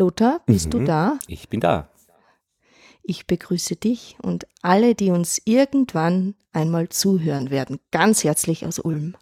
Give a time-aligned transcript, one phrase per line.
[0.00, 0.84] Lothar, bist du Mhm.
[0.86, 1.18] da?
[1.26, 1.88] Ich bin da.
[3.02, 9.16] Ich begrüße dich und alle, die uns irgendwann einmal zuhören werden, ganz herzlich aus Ulm.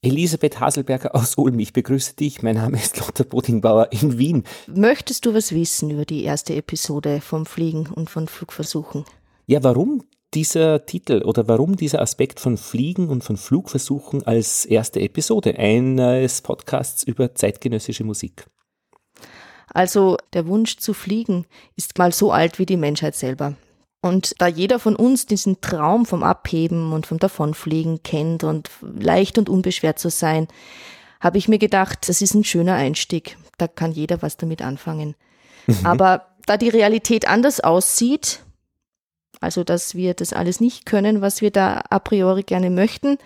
[0.00, 2.42] Elisabeth Haselberger aus Ulm, ich begrüße dich.
[2.42, 4.44] Mein Name ist Lothar Bodingbauer in Wien.
[4.68, 9.04] Möchtest du was wissen über die erste Episode vom Fliegen und von Flugversuchen?
[9.46, 10.04] Ja, warum
[10.34, 16.42] dieser Titel oder warum dieser Aspekt von Fliegen und von Flugversuchen als erste Episode eines
[16.42, 18.46] Podcasts über zeitgenössische Musik?
[19.72, 21.46] Also der Wunsch zu fliegen
[21.76, 23.54] ist mal so alt wie die Menschheit selber.
[24.00, 29.38] Und da jeder von uns diesen Traum vom Abheben und vom Davonfliegen kennt und leicht
[29.38, 30.46] und unbeschwert zu sein,
[31.20, 33.36] habe ich mir gedacht, das ist ein schöner Einstieg.
[33.58, 35.16] Da kann jeder was damit anfangen.
[35.84, 38.40] Aber da die Realität anders aussieht,
[39.40, 43.18] also dass wir das alles nicht können, was wir da a priori gerne möchten,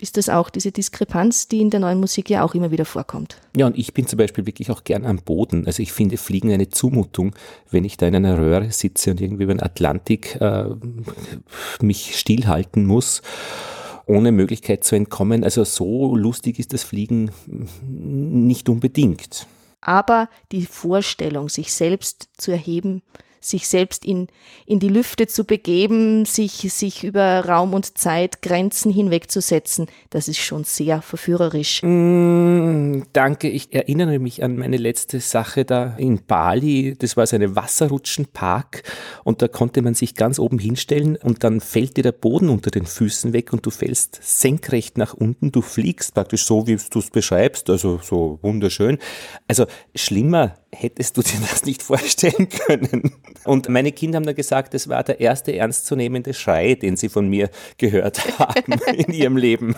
[0.00, 3.36] ist das auch diese Diskrepanz, die in der neuen Musik ja auch immer wieder vorkommt.
[3.56, 5.66] Ja, und ich bin zum Beispiel wirklich auch gern am Boden.
[5.66, 7.34] Also ich finde Fliegen eine Zumutung,
[7.70, 10.64] wenn ich da in einer Röhre sitze und irgendwie über den Atlantik äh,
[11.80, 13.22] mich stillhalten muss,
[14.06, 15.44] ohne Möglichkeit zu entkommen.
[15.44, 17.30] Also so lustig ist das Fliegen
[17.82, 19.46] nicht unbedingt.
[19.80, 23.02] aber die Vorstellung, sich selbst zu erheben,
[23.44, 24.28] sich selbst in,
[24.66, 30.38] in die Lüfte zu begeben, sich, sich über Raum und Zeit Grenzen hinwegzusetzen, das ist
[30.38, 31.82] schon sehr verführerisch.
[31.82, 36.94] Mm, danke, ich erinnere mich an meine letzte Sache da in Bali.
[36.98, 38.82] Das war so eine Wasserrutschenpark
[39.24, 42.70] und da konnte man sich ganz oben hinstellen und dann fällt dir der Boden unter
[42.70, 45.52] den Füßen weg und du fällst senkrecht nach unten.
[45.52, 48.98] Du fliegst praktisch so, wie du es beschreibst, also so wunderschön.
[49.48, 53.12] Also schlimmer hättest du dir das nicht vorstellen können.
[53.44, 57.28] Und meine Kinder haben dann gesagt, das war der erste ernstzunehmende Schrei, den sie von
[57.28, 59.76] mir gehört haben in ihrem Leben.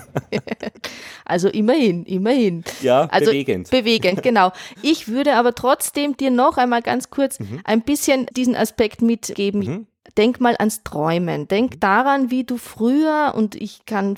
[1.24, 2.64] Also immerhin, immerhin.
[2.80, 3.70] Ja, Also bewegend.
[3.70, 4.52] Bewegend, genau.
[4.82, 9.60] Ich würde aber trotzdem dir noch einmal ganz kurz ein bisschen diesen Aspekt mitgeben.
[9.60, 9.86] Mhm.
[10.16, 11.48] Denk mal ans Träumen.
[11.48, 14.16] Denk daran, wie du früher, und ich kann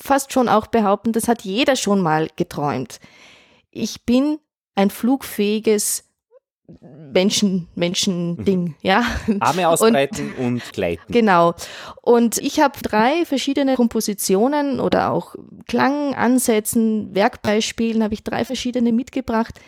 [0.00, 3.00] fast schon auch behaupten, das hat jeder schon mal geträumt.
[3.70, 4.38] Ich bin
[4.76, 6.05] ein flugfähiges
[6.68, 9.04] Menschen, Menschen-Ding, ja.
[9.40, 11.12] Arme ausbreiten und, gleiten.
[11.12, 11.54] Genau.
[12.02, 15.36] Und ich habe drei verschiedene Kompositionen oder auch
[15.68, 19.60] Klangansätzen, Werkbeispielen, habe ich drei verschiedene mitgebracht,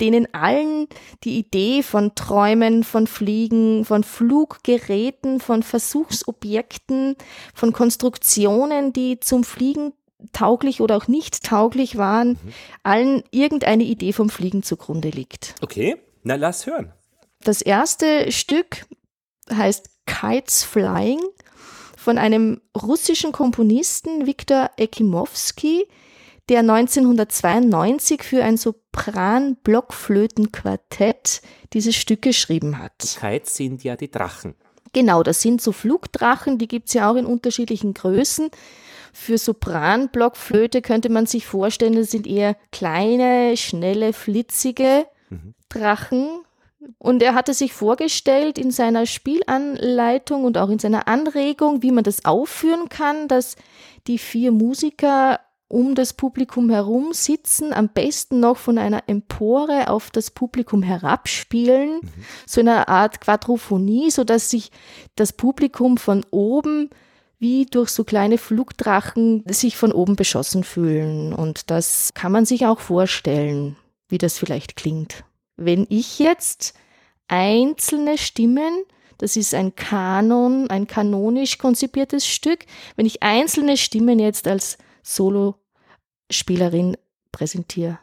[0.00, 0.88] denen allen
[1.24, 7.16] die Idee von Träumen, von Fliegen, von Fluggeräten, von Versuchsobjekten,
[7.54, 9.92] von Konstruktionen, die zum Fliegen
[10.32, 12.38] tauglich oder auch nicht tauglich waren,
[12.82, 15.54] allen irgendeine Idee vom Fliegen zugrunde liegt.
[15.60, 16.92] Okay, na lass hören.
[17.40, 18.84] Das erste Stück
[19.50, 21.20] heißt Kites Flying
[21.96, 25.86] von einem russischen Komponisten, Viktor Ekimowski,
[26.48, 31.42] der 1992 für ein Sopran-Blockflötenquartett
[31.72, 33.18] dieses Stück geschrieben hat.
[33.20, 34.54] Kites sind ja die Drachen.
[34.92, 38.50] Genau, das sind so Flugdrachen, die gibt's ja auch in unterschiedlichen Größen.
[39.12, 45.06] Für Sopran-Blockflöte könnte man sich vorstellen, das sind eher kleine, schnelle, flitzige
[45.68, 46.28] Drachen.
[46.98, 52.04] Und er hatte sich vorgestellt in seiner Spielanleitung und auch in seiner Anregung, wie man
[52.04, 53.56] das aufführen kann, dass
[54.06, 60.10] die vier Musiker um das Publikum herum sitzen, am besten noch von einer Empore auf
[60.10, 62.00] das Publikum herabspielen,
[62.46, 64.70] so eine Art Quadrophonie, so dass sich
[65.16, 66.90] das Publikum von oben
[67.38, 71.32] wie durch so kleine Flugdrachen sich von oben beschossen fühlen.
[71.32, 73.76] Und das kann man sich auch vorstellen,
[74.08, 75.24] wie das vielleicht klingt.
[75.56, 76.74] Wenn ich jetzt
[77.28, 78.84] einzelne Stimmen,
[79.18, 86.96] das ist ein Kanon, ein kanonisch konzipiertes Stück, wenn ich einzelne Stimmen jetzt als Solospielerin
[87.32, 87.98] präsentiere.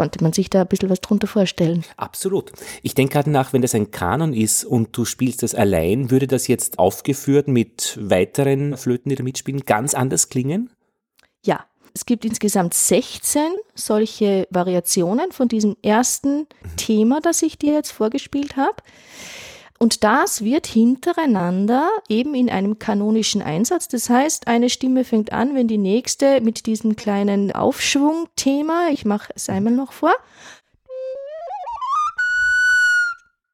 [0.00, 1.84] Konnte man sich da ein bisschen was drunter vorstellen?
[1.98, 2.52] Absolut.
[2.82, 6.26] Ich denke gerade nach, wenn das ein Kanon ist und du spielst das allein, würde
[6.26, 10.70] das jetzt aufgeführt mit weiteren Flöten, die da mitspielen, ganz anders klingen?
[11.44, 13.42] Ja, es gibt insgesamt 16
[13.74, 16.46] solche Variationen von diesem ersten
[16.78, 18.76] Thema, das ich dir jetzt vorgespielt habe.
[19.82, 23.88] Und das wird hintereinander eben in einem kanonischen Einsatz.
[23.88, 29.32] Das heißt, eine Stimme fängt an, wenn die nächste mit diesem kleinen Aufschwungthema, ich mache
[29.34, 30.14] es einmal noch vor,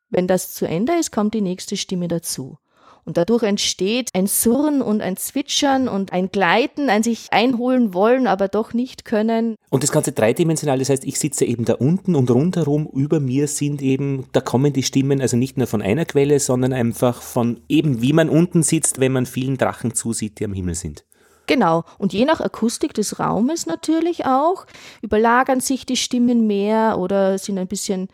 [0.09, 2.59] Wenn das zu Ende ist, kommt die nächste Stimme dazu.
[3.07, 8.27] Und dadurch entsteht ein Surren und ein Zwitschern und ein Gleiten, ein sich einholen wollen,
[8.27, 9.55] aber doch nicht können.
[9.71, 13.47] Und das Ganze dreidimensional, das heißt, ich sitze eben da unten und rundherum über mir
[13.47, 17.61] sind eben, da kommen die Stimmen also nicht nur von einer Quelle, sondern einfach von
[17.69, 21.05] eben, wie man unten sitzt, wenn man vielen Drachen zusieht, die am Himmel sind.
[21.47, 21.85] Genau.
[21.99, 24.67] Und je nach Akustik des Raumes natürlich auch,
[25.01, 28.09] überlagern sich die Stimmen mehr oder sind ein bisschen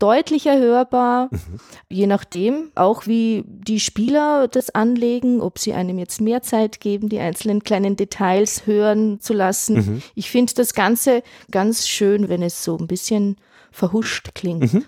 [0.00, 1.60] deutlicher hörbar, mhm.
[1.88, 7.08] je nachdem auch wie die Spieler das anlegen, ob sie einem jetzt mehr Zeit geben,
[7.08, 9.76] die einzelnen kleinen Details hören zu lassen.
[9.76, 10.02] Mhm.
[10.14, 13.36] Ich finde das Ganze ganz schön, wenn es so ein bisschen
[13.70, 14.72] verhuscht klingt.
[14.72, 14.84] Mhm.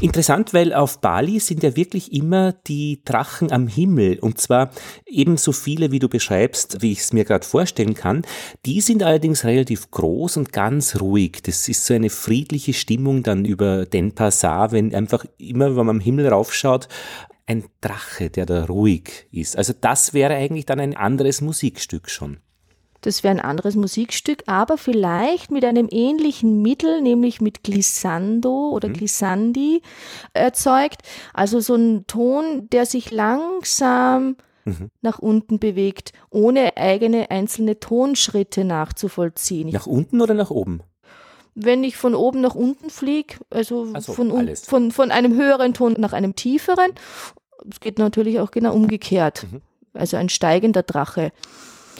[0.00, 4.70] Interessant, weil auf Bali sind ja wirklich immer die Drachen am Himmel und zwar
[5.06, 8.22] ebenso viele, wie du beschreibst, wie ich es mir gerade vorstellen kann.
[8.64, 11.42] Die sind allerdings relativ groß und ganz ruhig.
[11.42, 15.96] Das ist so eine friedliche Stimmung dann über den Passar, wenn einfach immer, wenn man
[15.96, 16.88] am Himmel raufschaut,
[17.46, 19.56] ein Drache, der da ruhig ist.
[19.56, 22.38] Also das wäre eigentlich dann ein anderes Musikstück schon.
[23.06, 28.88] Das wäre ein anderes Musikstück, aber vielleicht mit einem ähnlichen Mittel, nämlich mit Glissando oder
[28.88, 28.94] mhm.
[28.94, 29.80] Glissandi
[30.32, 31.02] erzeugt.
[31.32, 34.90] Also so ein Ton, der sich langsam mhm.
[35.02, 39.68] nach unten bewegt, ohne eigene einzelne Tonschritte nachzuvollziehen.
[39.68, 40.80] Nach unten oder nach oben?
[41.54, 45.94] Wenn ich von oben nach unten fliege, also so, von, von, von einem höheren Ton
[45.96, 46.90] nach einem tieferen,
[47.70, 49.46] es geht natürlich auch genau umgekehrt.
[49.48, 49.62] Mhm.
[49.94, 51.30] Also ein steigender Drache.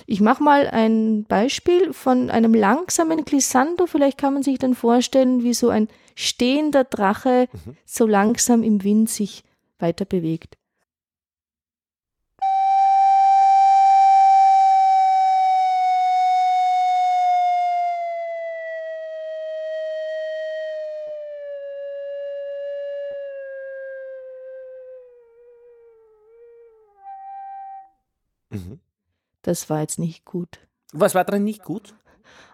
[0.06, 3.86] Ich mache mal ein Beispiel von einem langsamen Glissando.
[3.86, 7.76] Vielleicht kann man sich dann vorstellen, wie so ein stehender Drache mhm.
[7.84, 9.42] so langsam im Wind sich
[9.78, 10.56] weiter bewegt.
[28.50, 28.80] Mhm.
[29.46, 30.58] Das war jetzt nicht gut.
[30.92, 31.94] Was war dran nicht gut?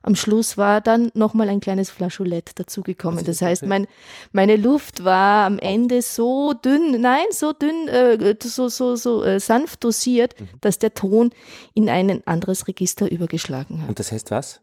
[0.02, 3.24] Am Schluss war dann nochmal ein kleines Flascholett dazugekommen.
[3.24, 3.86] Das heißt, mein,
[4.32, 9.40] meine Luft war am Ende so dünn, nein, so dünn, äh, so, so, so äh,
[9.40, 10.48] sanft dosiert, mhm.
[10.60, 11.30] dass der Ton
[11.72, 13.88] in ein anderes Register übergeschlagen hat.
[13.88, 14.60] Und das heißt was?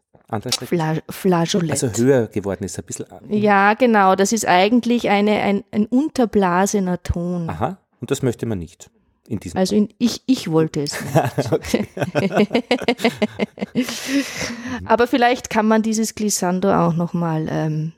[0.50, 1.72] Fla Flageolett.
[1.72, 3.06] Also höher geworden ist, ein bisschen.
[3.28, 4.14] Ja, genau.
[4.14, 7.50] Das ist eigentlich eine, ein, ein unterblasener Ton.
[7.50, 7.78] Aha.
[8.00, 8.88] Und das möchte man nicht.
[9.30, 10.92] In diesem also in, ich, ich wollte es
[14.84, 17.92] Aber vielleicht kann man dieses Glissando auch nochmal ähm,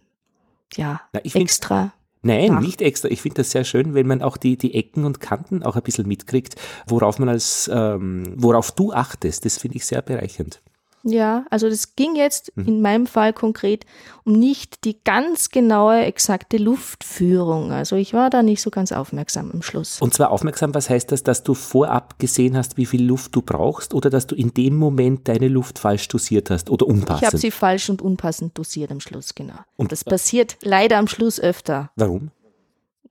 [0.74, 1.94] ja, Na, extra.
[2.20, 2.66] Nein, machen.
[2.66, 3.08] nicht extra.
[3.08, 5.82] Ich finde das sehr schön, wenn man auch die, die Ecken und Kanten auch ein
[5.82, 6.56] bisschen mitkriegt,
[6.86, 9.46] worauf man als, ähm, worauf du achtest.
[9.46, 10.60] Das finde ich sehr bereichernd.
[11.04, 12.66] Ja, also das ging jetzt mhm.
[12.66, 13.84] in meinem Fall konkret
[14.24, 17.72] um nicht die ganz genaue, exakte Luftführung.
[17.72, 20.00] Also ich war da nicht so ganz aufmerksam am Schluss.
[20.00, 23.42] Und zwar aufmerksam, was heißt das, dass du vorab gesehen hast, wie viel Luft du
[23.42, 27.22] brauchst oder dass du in dem Moment deine Luft falsch dosiert hast oder unpassend?
[27.22, 29.58] Ich habe sie falsch und unpassend dosiert am Schluss, genau.
[29.76, 31.90] Und das passiert leider am Schluss öfter.
[31.96, 32.30] Warum?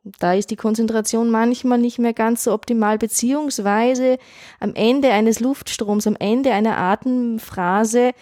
[0.03, 4.17] Da ist die Konzentration manchmal nicht mehr ganz so optimal, beziehungsweise
[4.59, 8.13] am Ende eines Luftstroms, am Ende einer Atemphrase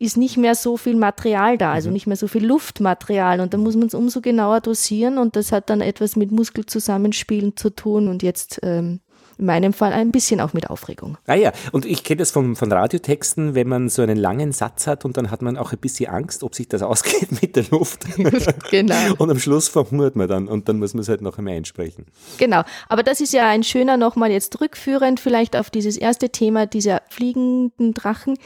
[0.00, 1.94] ist nicht mehr so viel Material da, also mhm.
[1.94, 3.40] nicht mehr so viel Luftmaterial.
[3.40, 5.18] Und da muss man es umso genauer dosieren.
[5.18, 8.08] Und das hat dann etwas mit Muskelzusammenspielen zu tun.
[8.08, 9.00] Und jetzt ähm,
[9.38, 11.18] in meinem Fall ein bisschen auch mit Aufregung.
[11.26, 14.86] Ah ja, und ich kenne das von, von Radiotexten, wenn man so einen langen Satz
[14.86, 17.64] hat und dann hat man auch ein bisschen Angst, ob sich das ausgeht mit der
[17.70, 18.04] Luft.
[18.70, 19.14] genau.
[19.18, 22.06] Und am Schluss verhungert man dann und dann muss man es halt noch einmal einsprechen.
[22.38, 26.66] Genau, aber das ist ja ein schöner nochmal jetzt rückführend vielleicht auf dieses erste Thema
[26.66, 28.36] dieser fliegenden Drachen,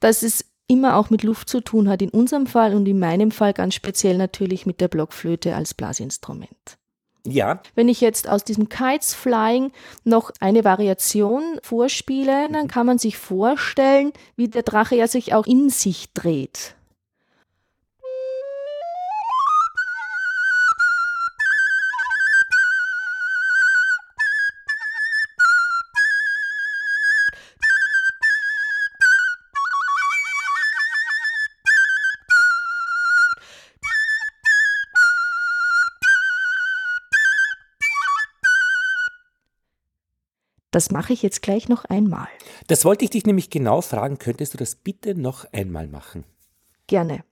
[0.00, 3.30] dass es immer auch mit Luft zu tun hat, in unserem Fall und in meinem
[3.30, 6.78] Fall ganz speziell natürlich mit der Blockflöte als Blasinstrument.
[7.26, 7.60] Ja.
[7.74, 9.72] Wenn ich jetzt aus diesem Kites Flying
[10.04, 12.68] noch eine Variation vorspiele, dann mhm.
[12.68, 16.74] kann man sich vorstellen, wie der Drache ja sich auch in sich dreht.
[40.76, 42.28] Das mache ich jetzt gleich noch einmal.
[42.66, 44.18] Das wollte ich dich nämlich genau fragen.
[44.18, 46.24] Könntest du das bitte noch einmal machen?
[46.86, 47.24] Gerne.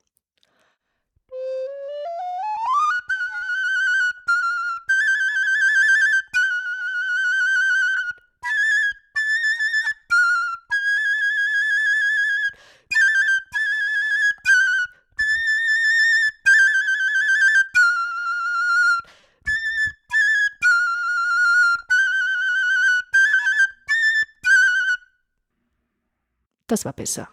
[26.74, 27.28] Das war besser.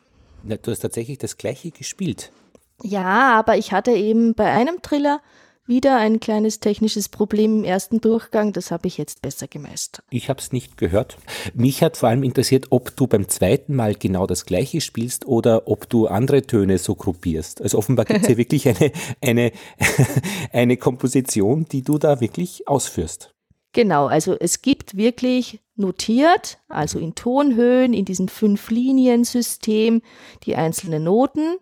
[0.48, 2.31] Ja, du hast tatsächlich das gleiche gespielt.
[2.83, 5.19] Ja, aber ich hatte eben bei einem Triller
[5.65, 8.53] wieder ein kleines technisches Problem im ersten Durchgang.
[8.53, 10.05] Das habe ich jetzt besser gemeistert.
[10.12, 11.17] Ich habe es nicht gehört.
[11.55, 15.67] Mich hat vor allem interessiert, ob du beim zweiten Mal genau das gleiche spielst oder
[15.67, 17.63] ob du andere Töne so gruppierst.
[17.63, 19.51] Also offenbar gibt es hier wirklich eine, eine,
[20.53, 23.33] eine Komposition, die du da wirklich ausführst.
[23.73, 30.01] Genau, also es gibt wirklich notiert, also in Tonhöhen, in diesem Fünf-Linien-System,
[30.43, 31.57] die einzelnen Noten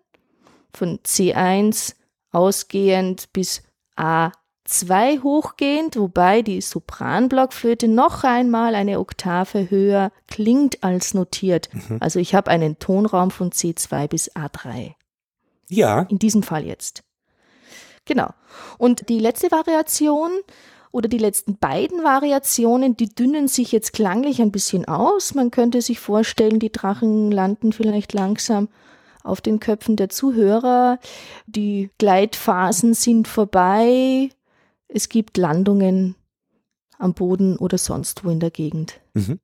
[0.74, 1.96] von C1
[2.32, 3.64] ausgehend bis
[3.96, 11.70] A2 hochgehend, wobei die Sopranblockflöte noch einmal eine Oktave höher klingt als notiert.
[11.74, 11.98] Mhm.
[12.00, 14.94] Also ich habe einen Tonraum von C2 bis A3.
[15.70, 16.02] Ja.
[16.10, 17.04] In diesem Fall jetzt.
[18.06, 18.30] Genau.
[18.80, 20.32] Und die letzte Variation
[20.92, 25.36] oder die letzten beiden Variationen, die dünnen sich jetzt klanglich ein bisschen aus.
[25.36, 28.70] Man könnte sich vorstellen, die Drachen landen vielleicht langsam
[29.24, 31.00] auf den Köpfen der Zuhörer.
[31.46, 34.30] Die Gleitphasen sind vorbei.
[34.88, 36.16] Es gibt Landungen
[36.98, 39.00] am Boden oder sonst wo in der Gegend.
[39.14, 39.40] Mhm.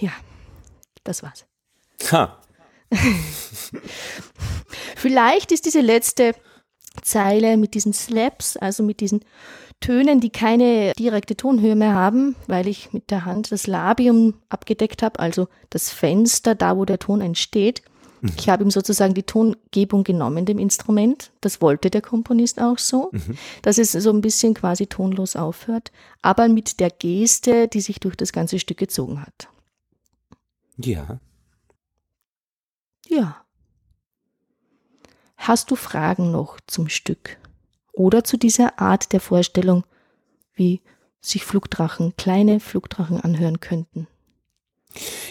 [0.00, 0.10] Ja,
[1.04, 1.46] das war's.
[2.10, 2.38] Ha.
[4.96, 6.34] Vielleicht ist diese letzte
[7.02, 9.20] Zeile mit diesen Slaps, also mit diesen
[9.80, 15.02] Tönen, die keine direkte Tonhöhe mehr haben, weil ich mit der Hand das Labium abgedeckt
[15.02, 17.82] habe, also das Fenster, da wo der Ton entsteht.
[18.20, 18.32] Mhm.
[18.36, 21.30] Ich habe ihm sozusagen die Tongebung genommen, dem Instrument.
[21.40, 23.38] Das wollte der Komponist auch so, mhm.
[23.62, 28.16] dass es so ein bisschen quasi tonlos aufhört, aber mit der Geste, die sich durch
[28.16, 29.48] das ganze Stück gezogen hat.
[30.84, 31.20] Ja.
[33.06, 33.44] Ja.
[35.36, 37.38] Hast du Fragen noch zum Stück
[37.92, 39.84] oder zu dieser Art der Vorstellung,
[40.54, 40.80] wie
[41.20, 44.06] sich Flugdrachen, kleine Flugdrachen anhören könnten?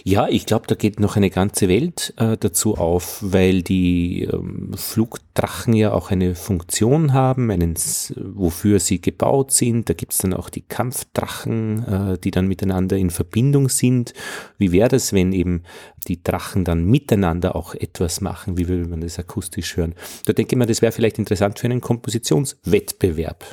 [0.04, 4.72] Ja, ich glaube, da geht noch eine ganze Welt äh, dazu auf, weil die ähm,
[4.76, 7.76] Flugdrachen ja auch eine Funktion haben, einen,
[8.16, 9.90] wofür sie gebaut sind.
[9.90, 14.14] Da gibt es dann auch die Kampfdrachen, äh, die dann miteinander in Verbindung sind.
[14.58, 15.64] Wie wäre das, wenn eben
[16.08, 18.58] die Drachen dann miteinander auch etwas machen?
[18.58, 19.96] Wie würde man das akustisch hören?
[20.26, 23.44] Da denke ich mir, das wäre vielleicht interessant für einen Kompositionswettbewerb.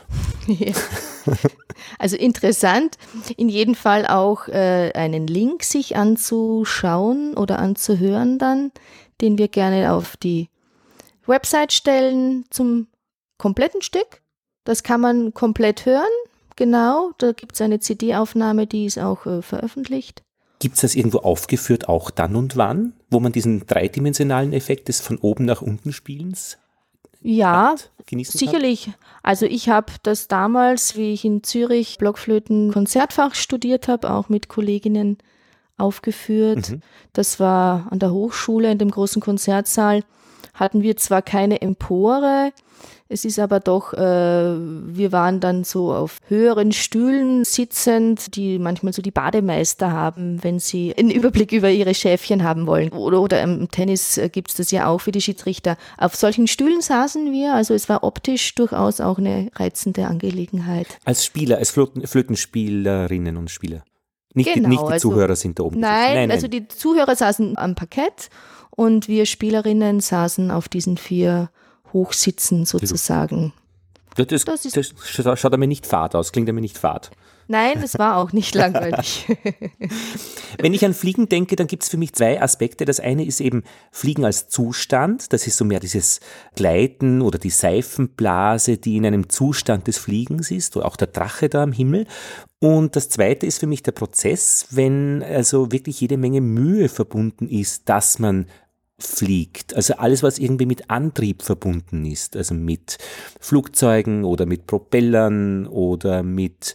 [0.46, 0.72] Ja.
[1.98, 2.96] Also interessant,
[3.36, 5.96] in jedem Fall auch äh, einen Link sich
[6.37, 8.73] anzuschauen oder anzuhören dann,
[9.21, 10.49] den wir gerne auf die
[11.26, 12.87] Website stellen zum
[13.38, 14.23] kompletten Stück.
[14.64, 16.05] Das kann man komplett hören,
[16.57, 17.12] genau.
[17.19, 20.23] Da gibt es eine CD-Aufnahme, die ist auch äh, veröffentlicht.
[20.59, 25.00] Gibt es das irgendwo aufgeführt, auch dann und wann, wo man diesen dreidimensionalen Effekt des
[25.00, 26.59] von oben nach unten Spielens
[27.28, 27.75] ja,
[28.09, 28.87] sicherlich.
[28.87, 28.95] Hat?
[29.25, 34.47] Also ich habe das damals, wie ich in Zürich Blockflöten Konzertfach studiert habe, auch mit
[34.49, 35.19] Kolleginnen
[35.76, 36.71] aufgeführt.
[36.71, 36.83] Mhm.
[37.12, 40.02] Das war an der Hochschule in dem großen Konzertsaal.
[40.54, 42.52] Hatten wir zwar keine Empore,
[43.09, 48.92] es ist aber doch, äh, wir waren dann so auf höheren Stühlen sitzend, die manchmal
[48.92, 52.90] so die Bademeister haben, wenn sie einen Überblick über ihre Schäfchen haben wollen.
[52.90, 55.76] Oder, oder im Tennis äh, gibt es das ja auch für die Schiedsrichter.
[55.99, 60.99] Auf solchen Stühlen saßen wir, also es war optisch durchaus auch eine reizende Angelegenheit.
[61.04, 63.85] Als Spieler, als Flöten, Flötenspielerinnen und Spieler.
[64.37, 65.81] Nicht, genau, die, nicht die also, Zuhörer sind da oben.
[65.81, 68.28] Nein, nein, also die Zuhörer saßen am Parkett
[68.71, 71.50] und wir Spielerinnen saßen auf diesen vier
[71.95, 73.55] Hochsitzen sozusagen.
[74.14, 74.76] Das, das, das, ist,
[75.25, 77.11] das schaut mir nicht fad aus, klingt mir nicht fad.
[77.48, 79.26] Nein, es war auch nicht langweilig.
[80.58, 82.84] Wenn ich an Fliegen denke, dann gibt es für mich zwei Aspekte.
[82.84, 83.62] Das eine ist eben
[83.92, 85.32] Fliegen als Zustand.
[85.32, 86.20] Das ist so mehr dieses
[86.56, 91.48] Gleiten oder die Seifenblase, die in einem Zustand des Fliegens ist, oder auch der Drache
[91.48, 92.06] da am Himmel.
[92.58, 97.48] Und das zweite ist für mich der Prozess, wenn also wirklich jede Menge Mühe verbunden
[97.48, 98.46] ist, dass man
[98.98, 99.74] fliegt.
[99.74, 102.98] Also alles, was irgendwie mit Antrieb verbunden ist, also mit
[103.40, 106.74] Flugzeugen oder mit Propellern oder mit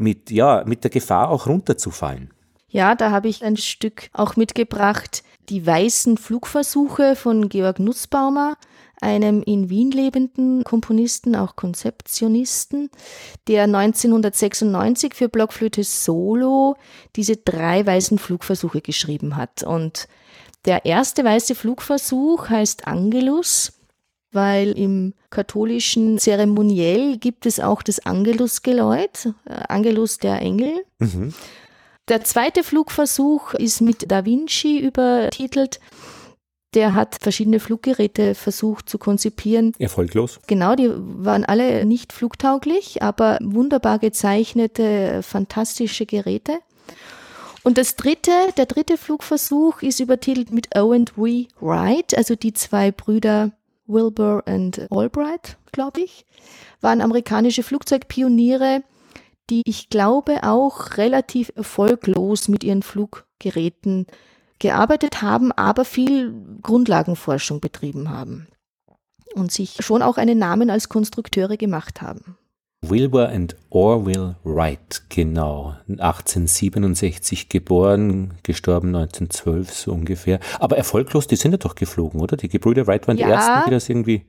[0.00, 2.30] mit, ja, mit der Gefahr auch runterzufallen.
[2.68, 8.56] Ja, da habe ich ein Stück auch mitgebracht, die weißen Flugversuche von Georg Nussbaumer,
[9.00, 12.90] einem in Wien lebenden Komponisten, auch Konzeptionisten,
[13.48, 16.76] der 1996 für Blockflöte Solo
[17.16, 19.62] diese drei weißen Flugversuche geschrieben hat.
[19.62, 20.06] Und
[20.64, 23.79] der erste weiße Flugversuch heißt Angelus,
[24.32, 30.72] weil im katholischen Zeremoniell gibt es auch das Angelusgeläut, äh, Angelus der Engel.
[30.98, 31.34] Mhm.
[32.08, 35.80] Der zweite Flugversuch ist mit Da Vinci übertitelt.
[36.74, 39.72] Der hat verschiedene Fluggeräte versucht zu konzipieren.
[39.78, 40.38] Erfolglos.
[40.46, 46.58] Genau, die waren alle nicht flugtauglich, aber wunderbar gezeichnete, fantastische Geräte.
[47.62, 52.54] Und das dritte, der dritte Flugversuch ist übertitelt mit O and We Wright, also die
[52.54, 53.52] zwei Brüder
[53.90, 56.24] Wilbur und Albright, glaube ich,
[56.80, 58.82] waren amerikanische Flugzeugpioniere,
[59.50, 64.06] die ich glaube auch relativ erfolglos mit ihren Fluggeräten
[64.58, 68.46] gearbeitet haben, aber viel Grundlagenforschung betrieben haben
[69.34, 72.36] und sich schon auch einen Namen als Konstrukteure gemacht haben.
[72.82, 75.74] Wilbur and Orville Wright, genau.
[75.86, 80.40] 1867 geboren, gestorben 1912 so ungefähr.
[80.58, 82.36] Aber erfolglos, die sind ja doch geflogen, oder?
[82.36, 83.26] Die Gebrüder Wright waren ja.
[83.26, 84.24] die ersten, die das irgendwie.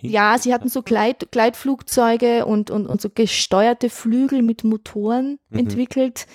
[0.00, 5.60] Ja, sie hatten so Gleit, Gleitflugzeuge und, und, und so gesteuerte Flügel mit Motoren mhm.
[5.60, 6.26] entwickelt,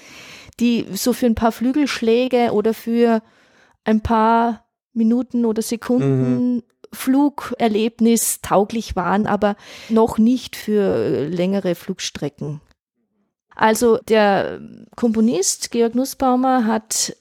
[0.59, 3.21] die so für ein paar Flügelschläge oder für
[3.83, 6.63] ein paar Minuten oder Sekunden mhm.
[6.91, 9.55] Flugerlebnis tauglich waren, aber
[9.89, 12.61] noch nicht für längere Flugstrecken.
[13.55, 14.61] Also der
[14.95, 17.15] Komponist Georg Nussbaumer hat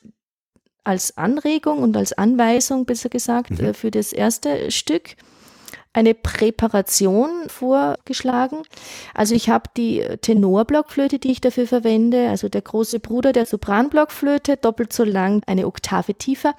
[0.85, 3.75] als Anregung und als Anweisung, besser gesagt, mhm.
[3.75, 5.17] Für das erste Stück
[5.93, 8.63] eine Präparation vorgeschlagen.
[9.15, 14.57] Also ich habe die Tenorblockflöte, die ich dafür verwende, also der große Bruder der Sopranblockflöte,
[14.57, 16.55] doppelt so lang, eine Oktave tiefer,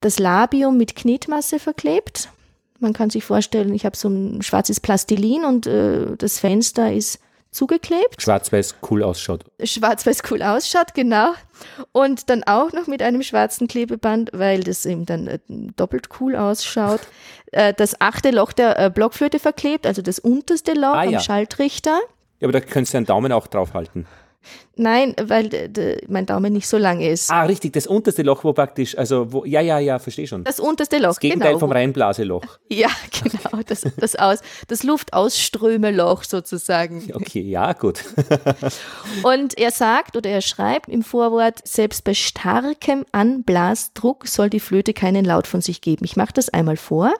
[0.00, 2.28] das Labium mit Knetmasse verklebt.
[2.78, 7.20] Man kann sich vorstellen, ich habe so ein schwarzes Plastilin und äh, das Fenster ist
[7.50, 8.20] zugeklebt.
[8.20, 9.44] Schwarz-weiß cool ausschaut.
[9.62, 11.32] Schwarz-weiß cool ausschaut, genau.
[11.92, 15.38] Und dann auch noch mit einem schwarzen Klebeband, weil das eben dann äh,
[15.76, 17.00] doppelt cool ausschaut.
[17.52, 21.20] Äh, das achte Loch der äh, Blockflöte verklebt, also das unterste Loch ah, am ja.
[21.20, 21.98] Schaltrichter.
[22.40, 24.06] Ja, aber da könntest du einen Daumen auch draufhalten.
[24.76, 25.70] Nein, weil
[26.06, 27.30] mein Daumen nicht so lang ist.
[27.30, 30.44] Ah, richtig, das unterste Loch, wo praktisch, also wo, ja, ja, ja, verstehe schon.
[30.44, 31.58] Das unterste Loch, Das Gegenteil genau.
[31.58, 32.44] vom Reinblaseloch.
[32.70, 32.88] Ja,
[33.22, 37.10] genau, das, das, aus, das Luftausströmeloch sozusagen.
[37.12, 38.04] Okay, ja, gut.
[39.24, 44.92] Und er sagt oder er schreibt im Vorwort, selbst bei starkem Anblasdruck soll die Flöte
[44.92, 46.04] keinen Laut von sich geben.
[46.04, 47.14] Ich mache das einmal vor.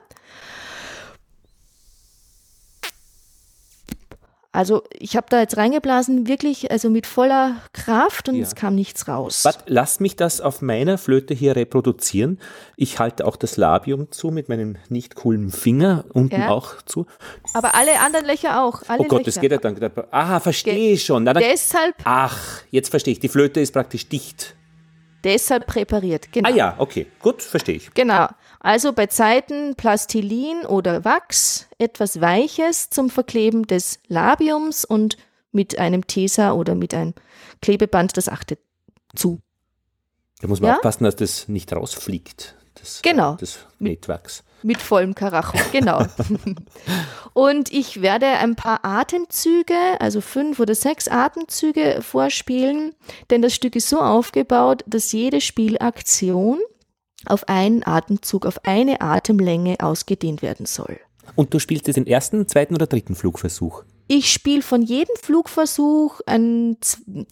[4.51, 8.41] Also ich habe da jetzt reingeblasen, wirklich, also mit voller Kraft und ja.
[8.41, 9.43] es kam nichts raus.
[9.43, 12.39] But, lass mich das auf meiner Flöte hier reproduzieren.
[12.75, 16.49] Ich halte auch das Labium zu mit meinem nicht coolen Finger unten ja.
[16.49, 17.05] auch zu.
[17.53, 18.81] Aber alle anderen Löcher auch.
[18.89, 19.23] Oh Gott, Löcher.
[19.25, 19.77] das geht ja dann.
[20.09, 21.25] Aha, verstehe ich schon.
[21.25, 21.95] Na, dann, deshalb.
[22.03, 23.19] Ach, jetzt verstehe ich.
[23.19, 24.55] Die Flöte ist praktisch dicht.
[25.23, 26.49] Deshalb präpariert, genau.
[26.49, 27.93] Ah ja, okay, gut, verstehe ich.
[27.93, 28.29] Genau.
[28.59, 35.17] Also bei Zeiten Plastilin oder Wachs, etwas Weiches zum Verkleben des Labiums und
[35.51, 37.13] mit einem Tesa oder mit einem
[37.61, 38.57] Klebeband das achte
[39.15, 39.39] zu.
[40.41, 40.75] Da muss man ja?
[40.75, 42.55] aufpassen, dass das nicht rausfliegt.
[42.75, 43.35] Das, genau.
[43.35, 44.43] Das Netwachs.
[44.61, 46.05] Mit vollem Karacho, genau.
[47.33, 52.93] und ich werde ein paar Atemzüge, also fünf oder sechs Atemzüge vorspielen,
[53.29, 56.59] denn das Stück ist so aufgebaut, dass jede Spielaktion
[57.25, 60.99] auf einen Atemzug, auf eine Atemlänge ausgedehnt werden soll.
[61.35, 63.83] Und du spielst jetzt den ersten, zweiten oder dritten Flugversuch?
[64.07, 66.77] Ich spiele von jedem Flugversuch ein,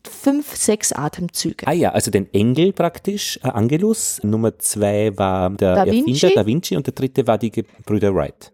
[0.08, 1.65] fünf, sechs Atemzüge.
[1.65, 4.21] Ah ja, also den Engel praktisch, äh, Angelus.
[4.23, 6.34] Nummer zwei war der da Erfinder Vinci.
[6.36, 7.50] Da Vinci und der dritte war die
[7.86, 8.52] Brüder Wright.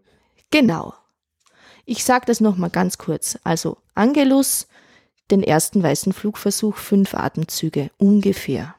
[0.51, 0.93] Genau.
[1.85, 3.37] Ich sage das nochmal ganz kurz.
[3.43, 4.67] Also Angelus,
[5.29, 8.75] den ersten weißen Flugversuch, fünf Atemzüge ungefähr.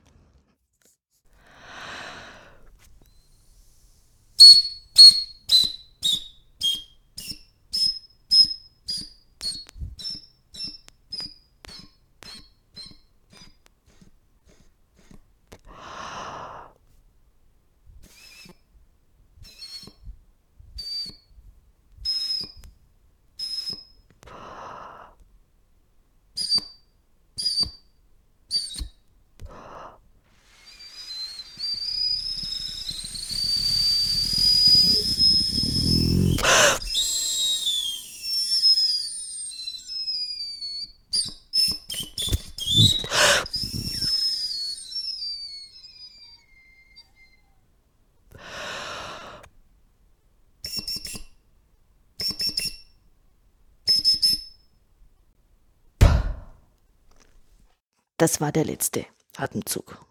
[58.24, 59.04] Das war der letzte
[59.36, 60.02] Atemzug.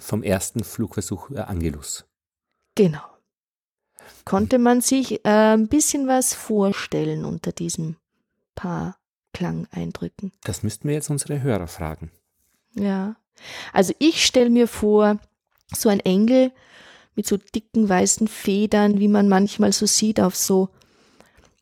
[0.00, 2.04] Vom ersten Flugversuch äh, Angelus.
[2.74, 3.04] Genau.
[4.24, 7.98] Konnte man sich äh, ein bisschen was vorstellen unter diesem
[8.56, 8.98] paar
[9.32, 10.32] Klangeindrücken?
[10.42, 12.10] Das müssten wir jetzt unsere Hörer fragen.
[12.74, 13.14] Ja.
[13.72, 15.20] Also ich stelle mir vor,
[15.72, 16.50] so ein Engel
[17.14, 20.70] mit so dicken weißen Federn, wie man manchmal so sieht auf so,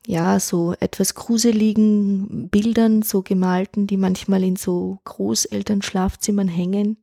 [0.07, 6.97] ja, so etwas gruseligen Bildern, so gemalten, die manchmal in so Großelternschlafzimmern hängen,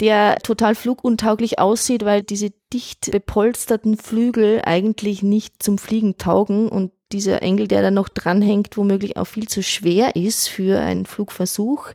[0.00, 6.92] der total fluguntauglich aussieht, weil diese dicht bepolsterten Flügel eigentlich nicht zum Fliegen taugen und
[7.10, 11.88] dieser Engel, der da noch dranhängt, womöglich auch viel zu schwer ist für einen Flugversuch.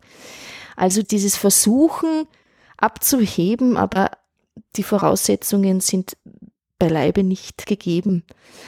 [0.76, 2.26] Also dieses Versuchen
[2.78, 4.12] abzuheben, aber
[4.76, 6.18] die Voraussetzungen sind
[6.84, 8.24] beileibe nicht gegeben.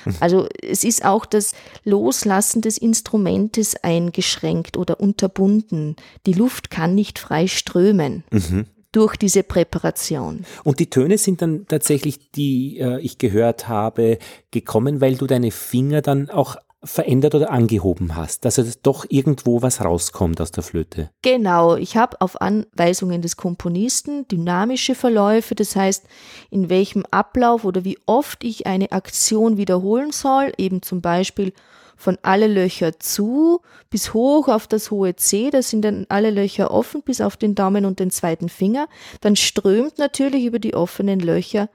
[0.06, 0.16] Mhm.
[0.20, 5.96] Also es ist auch das Loslassen des Instrumentes eingeschränkt oder unterbunden.
[6.26, 8.24] Die Luft kann nicht frei strömen.
[8.32, 10.46] Mhm durch diese Präparation.
[10.64, 14.20] Und die Töne sind dann tatsächlich, die äh, ich gehört habe,
[14.52, 19.62] gekommen, weil du deine Finger dann auch verändert oder angehoben hast, dass also doch irgendwo
[19.62, 21.10] was rauskommt aus der Flöte.
[21.22, 26.06] Genau, ich habe auf Anweisungen des Komponisten dynamische Verläufe, das heißt,
[26.50, 31.54] in welchem Ablauf oder wie oft ich eine Aktion wiederholen soll, eben zum Beispiel
[31.98, 36.72] von alle Löcher zu bis hoch auf das hohe C, da sind dann alle Löcher
[36.72, 38.88] offen bis auf den Daumen und den zweiten Finger,
[39.22, 41.70] dann strömt natürlich über die offenen Löcher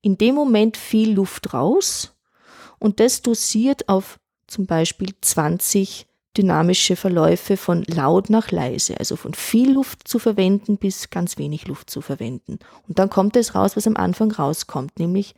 [0.00, 2.14] in dem Moment viel Luft raus
[2.78, 9.34] und das dosiert auf zum Beispiel 20 dynamische Verläufe von laut nach leise, also von
[9.34, 12.58] viel Luft zu verwenden bis ganz wenig Luft zu verwenden.
[12.88, 15.34] Und dann kommt es raus, was am Anfang rauskommt, nämlich.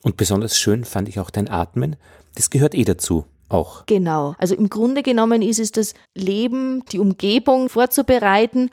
[0.00, 1.96] Und besonders schön fand ich auch dein Atmen.
[2.34, 3.86] Das gehört eh dazu auch.
[3.86, 4.34] Genau.
[4.38, 8.70] Also im Grunde genommen ist es das Leben, die Umgebung vorzubereiten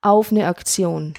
[0.00, 1.14] auf eine Aktion.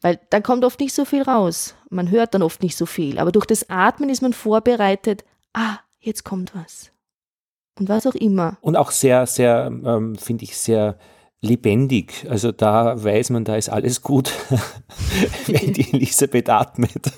[0.00, 1.74] Weil dann kommt oft nicht so viel raus.
[1.90, 3.18] Man hört dann oft nicht so viel.
[3.18, 6.90] Aber durch das Atmen ist man vorbereitet, ah, jetzt kommt was.
[7.78, 8.58] Und was auch immer.
[8.60, 10.98] Und auch sehr, sehr, ähm, finde ich, sehr
[11.40, 12.26] lebendig.
[12.28, 14.32] Also da weiß man, da ist alles gut,
[15.46, 17.12] wenn die Elisabeth atmet.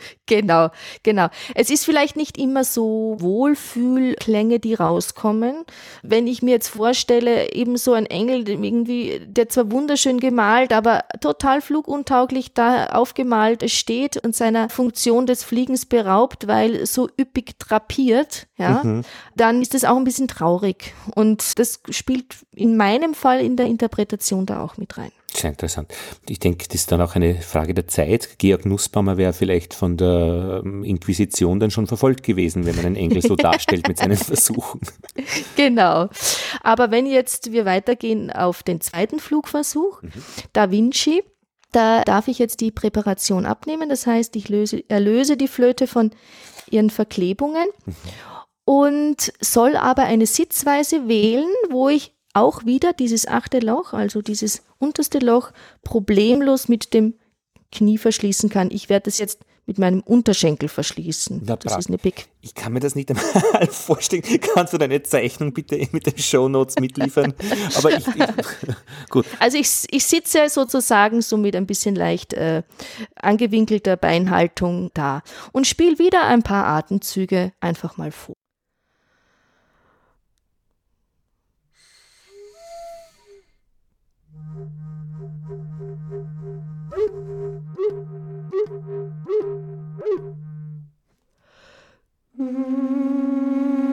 [0.30, 0.68] Genau,
[1.02, 1.26] genau.
[1.56, 5.64] Es ist vielleicht nicht immer so Wohlfühlklänge, die rauskommen.
[6.04, 11.02] Wenn ich mir jetzt vorstelle, eben so ein Engel, irgendwie, der zwar wunderschön gemalt, aber
[11.20, 18.46] total fluguntauglich da aufgemalt steht und seiner Funktion des Fliegens beraubt, weil so üppig drapiert,
[18.56, 19.02] ja, mhm.
[19.34, 20.94] dann ist das auch ein bisschen traurig.
[21.16, 25.10] Und das spielt in meinem Fall in der Interpretation da auch mit rein.
[25.32, 25.92] Sehr interessant.
[26.28, 28.38] Ich denke, das ist dann auch eine Frage der Zeit.
[28.38, 32.96] Georg Nussbaumer wäre vielleicht von der ähm, Inquisition dann schon verfolgt gewesen, wenn man einen
[32.96, 34.80] Engel so darstellt mit seinen Versuchen.
[35.56, 36.08] Genau.
[36.62, 40.10] Aber wenn jetzt wir weitergehen auf den zweiten Flugversuch, mhm.
[40.52, 41.22] Da Vinci,
[41.72, 43.88] da darf ich jetzt die Präparation abnehmen.
[43.88, 46.10] Das heißt, ich löse, erlöse die Flöte von
[46.70, 47.94] ihren Verklebungen mhm.
[48.64, 54.62] und soll aber eine Sitzweise wählen, wo ich auch wieder dieses achte Loch, also dieses
[54.78, 57.14] unterste Loch, problemlos mit dem
[57.72, 58.70] Knie verschließen kann.
[58.70, 59.40] Ich werde das jetzt
[59.70, 61.42] mit meinem Unterschenkel verschließen.
[61.44, 62.26] Na, das ist eine Big.
[62.40, 63.24] Ich kann mir das nicht einmal
[63.70, 64.24] vorstellen.
[64.40, 67.34] Kannst du deine Zeichnung bitte mit den Shownotes mitliefern?
[67.76, 68.24] Aber ich, ich
[69.10, 69.26] gut.
[69.38, 72.64] Also ich, ich sitze sozusagen so mit ein bisschen leicht äh,
[73.14, 78.34] angewinkelter Beinhaltung da und spiele wieder ein paar Atemzüge einfach mal vor.
[92.40, 93.89] うん。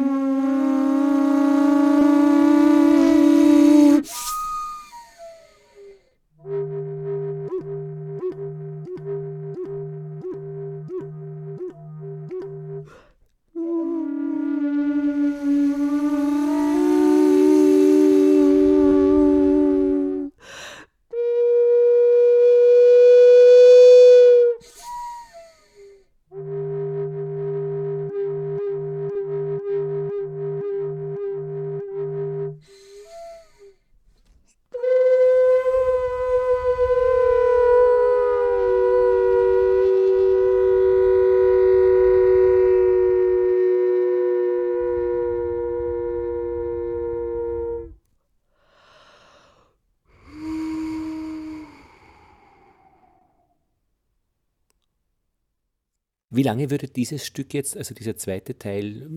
[56.37, 59.07] Wie lange würde dieses Stück jetzt, also dieser zweite Teil,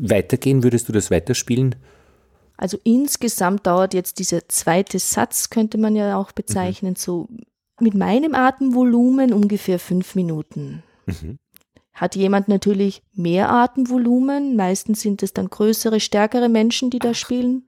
[0.00, 0.62] weitergehen?
[0.62, 1.76] Würdest du das weiterspielen?
[2.56, 6.96] Also insgesamt dauert jetzt dieser zweite Satz, könnte man ja auch bezeichnen, mhm.
[6.96, 7.28] so
[7.80, 10.82] mit meinem Atemvolumen ungefähr fünf Minuten.
[11.04, 11.38] Mhm.
[11.92, 17.66] Hat jemand natürlich mehr Atemvolumen, meistens sind es dann größere, stärkere Menschen, die da spielen,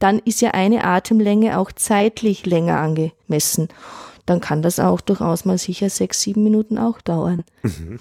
[0.00, 3.68] dann ist ja eine Atemlänge auch zeitlich länger angemessen.
[4.26, 7.44] Dann kann das auch durchaus mal sicher sechs, sieben Minuten auch dauern.
[7.62, 8.00] Mhm.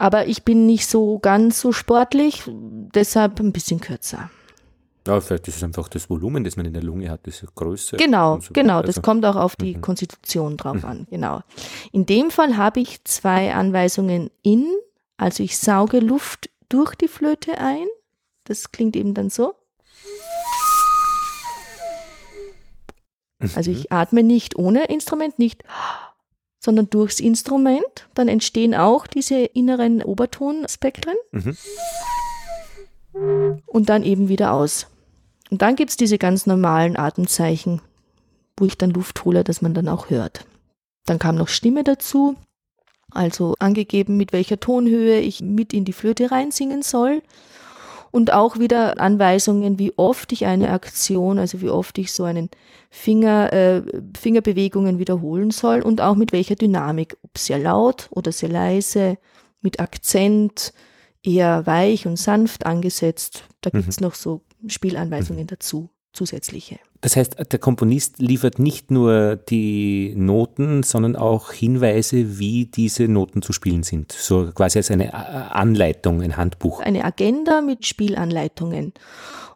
[0.00, 4.30] Aber ich bin nicht so ganz so sportlich, deshalb ein bisschen kürzer.
[5.06, 7.54] Ja, vielleicht ist es einfach das Volumen, das man in der Lunge hat, das ist
[7.54, 7.98] größer.
[7.98, 8.78] Genau, so genau.
[8.78, 9.82] Also, das kommt auch auf die mhm.
[9.82, 10.84] Konstitution drauf mhm.
[10.86, 11.06] an.
[11.10, 11.42] Genau.
[11.92, 14.66] In dem Fall habe ich zwei Anweisungen in,
[15.18, 17.86] also ich sauge Luft durch die Flöte ein.
[18.44, 19.54] Das klingt eben dann so.
[23.54, 23.96] Also ich mhm.
[23.96, 25.62] atme nicht ohne Instrument, nicht,
[26.60, 28.08] sondern durchs Instrument.
[28.14, 31.16] Dann entstehen auch diese inneren Obertonspektren.
[31.32, 31.56] Mhm.
[33.66, 34.86] Und dann eben wieder aus.
[35.50, 37.82] Und dann gibt es diese ganz normalen Atemzeichen,
[38.56, 40.46] wo ich dann Luft hole, dass man dann auch hört.
[41.06, 42.36] Dann kam noch Stimme dazu,
[43.10, 47.22] also angegeben, mit welcher Tonhöhe ich mit in die Flöte reinsingen soll.
[48.10, 52.50] Und auch wieder Anweisungen, wie oft ich eine Aktion, also wie oft ich so einen
[52.90, 53.82] Finger, äh,
[54.18, 59.16] Fingerbewegungen wiederholen soll und auch mit welcher Dynamik, ob sehr laut oder sehr leise,
[59.60, 60.72] mit Akzent,
[61.22, 63.44] eher weich und sanft angesetzt.
[63.60, 63.80] Da mhm.
[63.80, 65.48] gibt's noch so Spielanweisungen mhm.
[65.48, 66.78] dazu, zusätzliche.
[67.02, 73.40] Das heißt, der Komponist liefert nicht nur die Noten, sondern auch Hinweise, wie diese Noten
[73.40, 74.12] zu spielen sind.
[74.12, 75.14] So quasi als eine
[75.54, 76.80] Anleitung, ein Handbuch.
[76.80, 78.92] Eine Agenda mit Spielanleitungen.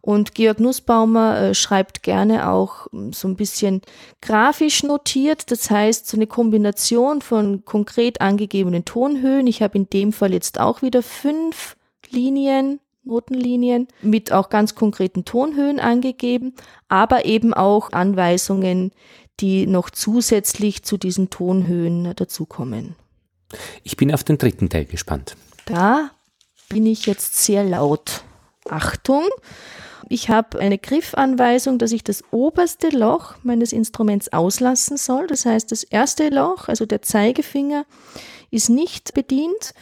[0.00, 3.80] Und Georg Nussbaumer äh, schreibt gerne auch hm, so ein bisschen
[4.20, 5.50] grafisch notiert.
[5.50, 9.46] Das heißt, so eine Kombination von konkret angegebenen Tonhöhen.
[9.46, 11.76] Ich habe in dem Fall jetzt auch wieder fünf
[12.11, 16.54] Linien Notenlinien mit auch ganz konkreten Tonhöhen angegeben,
[16.88, 18.92] aber eben auch Anweisungen,
[19.40, 22.96] die noch zusätzlich zu diesen Tonhöhen dazukommen.
[23.82, 25.36] Ich bin auf den dritten Teil gespannt.
[25.66, 26.10] Da
[26.68, 28.24] bin ich jetzt sehr laut.
[28.68, 29.24] Achtung!
[30.08, 35.26] Ich habe eine Griffanweisung, dass ich das oberste Loch meines Instruments auslassen soll.
[35.26, 37.86] Das heißt, das erste Loch, also der Zeigefinger,
[38.50, 39.72] ist nicht bedient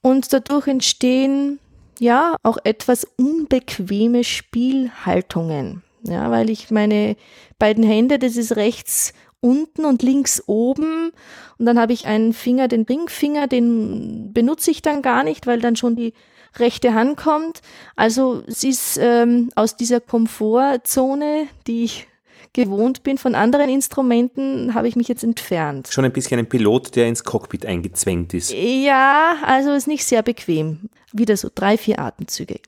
[0.00, 1.58] und dadurch entstehen
[2.02, 5.82] ja auch etwas unbequeme Spielhaltungen.
[6.02, 7.16] Ja, weil ich meine
[7.58, 11.12] beiden Hände, das ist rechts unten und links oben.
[11.58, 15.60] Und dann habe ich einen Finger, den Ringfinger, den benutze ich dann gar nicht, weil
[15.60, 16.12] dann schon die
[16.56, 17.62] rechte Hand kommt.
[17.94, 22.08] Also es ist ähm, aus dieser Komfortzone, die ich
[22.52, 25.88] gewohnt bin von anderen Instrumenten, habe ich mich jetzt entfernt.
[25.90, 28.52] Schon ein bisschen ein Pilot, der ins Cockpit eingezwängt ist.
[28.52, 30.90] Ja, also ist nicht sehr bequem.
[31.12, 32.60] Wieder so drei, vier Atemzüge.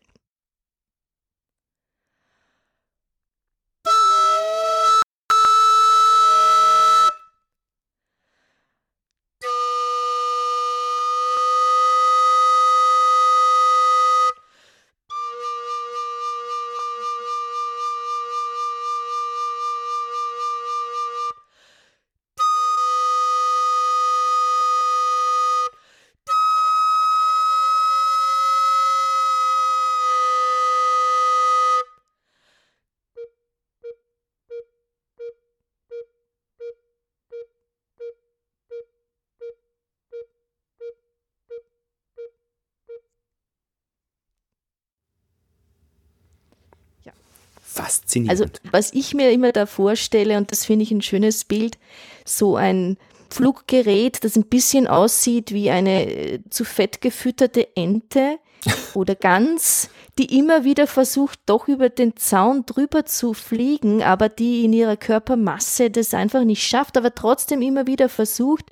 [48.14, 48.30] Faszinierend.
[48.30, 51.78] Also was ich mir immer da vorstelle, und das finde ich ein schönes Bild,
[52.24, 52.96] so ein
[53.30, 58.38] Fluggerät, das ein bisschen aussieht wie eine äh, zu fett gefütterte Ente
[58.94, 64.64] oder Gans, die immer wieder versucht, doch über den Zaun drüber zu fliegen, aber die
[64.64, 68.66] in ihrer Körpermasse das einfach nicht schafft, aber trotzdem immer wieder versucht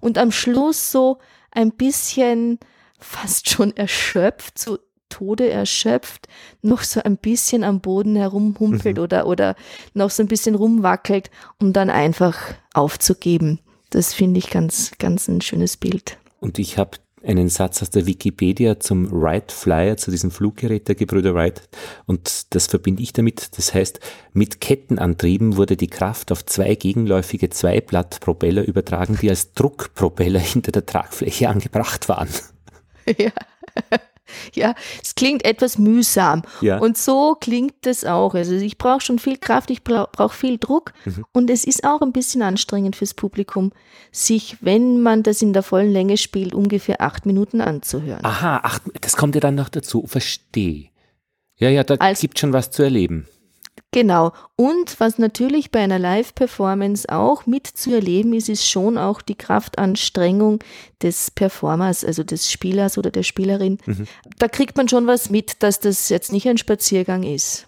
[0.00, 1.18] und am Schluss so
[1.52, 2.58] ein bisschen
[2.98, 4.78] fast schon erschöpft, so
[5.08, 6.28] Tode erschöpft,
[6.62, 9.02] noch so ein bisschen am Boden herumhumpelt mhm.
[9.02, 9.56] oder, oder
[9.94, 12.38] noch so ein bisschen rumwackelt, um dann einfach
[12.74, 13.60] aufzugeben.
[13.90, 16.18] Das finde ich ganz, ganz ein schönes Bild.
[16.40, 20.94] Und ich habe einen Satz aus der Wikipedia zum Wright Flyer, zu diesem Fluggerät der
[20.94, 21.68] Gebrüder Wright.
[22.06, 23.56] Und das verbinde ich damit.
[23.58, 24.00] Das heißt,
[24.32, 30.86] mit Kettenantrieben wurde die Kraft auf zwei gegenläufige Zweiblattpropeller übertragen, die als Druckpropeller hinter der
[30.86, 32.28] Tragfläche angebracht waren.
[33.16, 33.30] Ja.
[34.54, 36.42] Ja, es klingt etwas mühsam.
[36.60, 36.78] Ja.
[36.78, 38.34] Und so klingt es auch.
[38.34, 40.92] Also ich brauche schon viel Kraft, ich brauche viel Druck.
[41.04, 41.24] Mhm.
[41.32, 43.72] Und es ist auch ein bisschen anstrengend fürs Publikum,
[44.10, 48.24] sich, wenn man das in der vollen Länge spielt, ungefähr acht Minuten anzuhören.
[48.24, 50.06] Aha, acht, das kommt ja dann noch dazu.
[50.06, 50.88] Verstehe.
[51.56, 53.26] Ja, ja, da gibt schon was zu erleben.
[53.90, 54.32] Genau.
[54.56, 59.34] Und was natürlich bei einer Live-Performance auch mit zu erleben ist, ist schon auch die
[59.34, 60.62] Kraftanstrengung
[61.02, 63.78] des Performers, also des Spielers oder der Spielerin.
[63.86, 64.06] Mhm.
[64.38, 67.67] Da kriegt man schon was mit, dass das jetzt nicht ein Spaziergang ist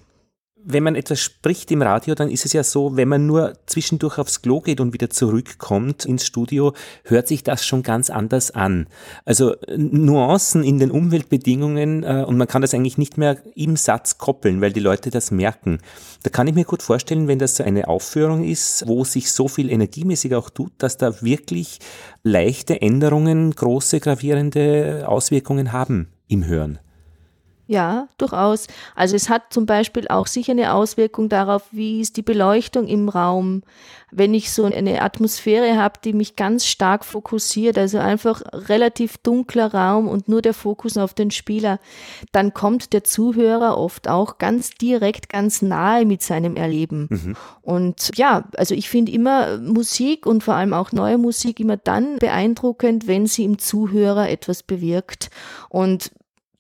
[0.65, 4.19] wenn man etwas spricht im Radio, dann ist es ja so, wenn man nur zwischendurch
[4.19, 8.87] aufs Klo geht und wieder zurückkommt ins Studio, hört sich das schon ganz anders an.
[9.25, 14.19] Also Nuancen in den Umweltbedingungen äh, und man kann das eigentlich nicht mehr im Satz
[14.19, 15.79] koppeln, weil die Leute das merken.
[16.23, 19.49] Da kann ich mir gut vorstellen, wenn das so eine Aufführung ist, wo sich so
[19.49, 21.79] viel energiemäßig auch tut, dass da wirklich
[22.23, 26.79] leichte Änderungen große gravierende Auswirkungen haben im Hören.
[27.71, 28.67] Ja, durchaus.
[28.97, 33.09] Also es hat zum Beispiel auch sicher eine Auswirkung darauf, wie ist die Beleuchtung im
[33.09, 33.63] Raum.
[34.11, 39.73] Wenn ich so eine Atmosphäre habe, die mich ganz stark fokussiert, also einfach relativ dunkler
[39.73, 41.79] Raum und nur der Fokus auf den Spieler,
[42.33, 47.07] dann kommt der Zuhörer oft auch ganz direkt, ganz nahe mit seinem Erleben.
[47.09, 47.37] Mhm.
[47.63, 52.19] Und ja, also ich finde immer Musik und vor allem auch neue Musik immer dann
[52.19, 55.31] beeindruckend, wenn sie im Zuhörer etwas bewirkt.
[55.69, 56.11] Und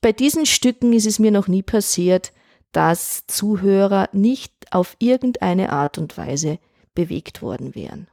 [0.01, 2.33] bei diesen Stücken ist es mir noch nie passiert,
[2.73, 6.59] dass Zuhörer nicht auf irgendeine Art und Weise
[6.95, 8.09] bewegt worden wären.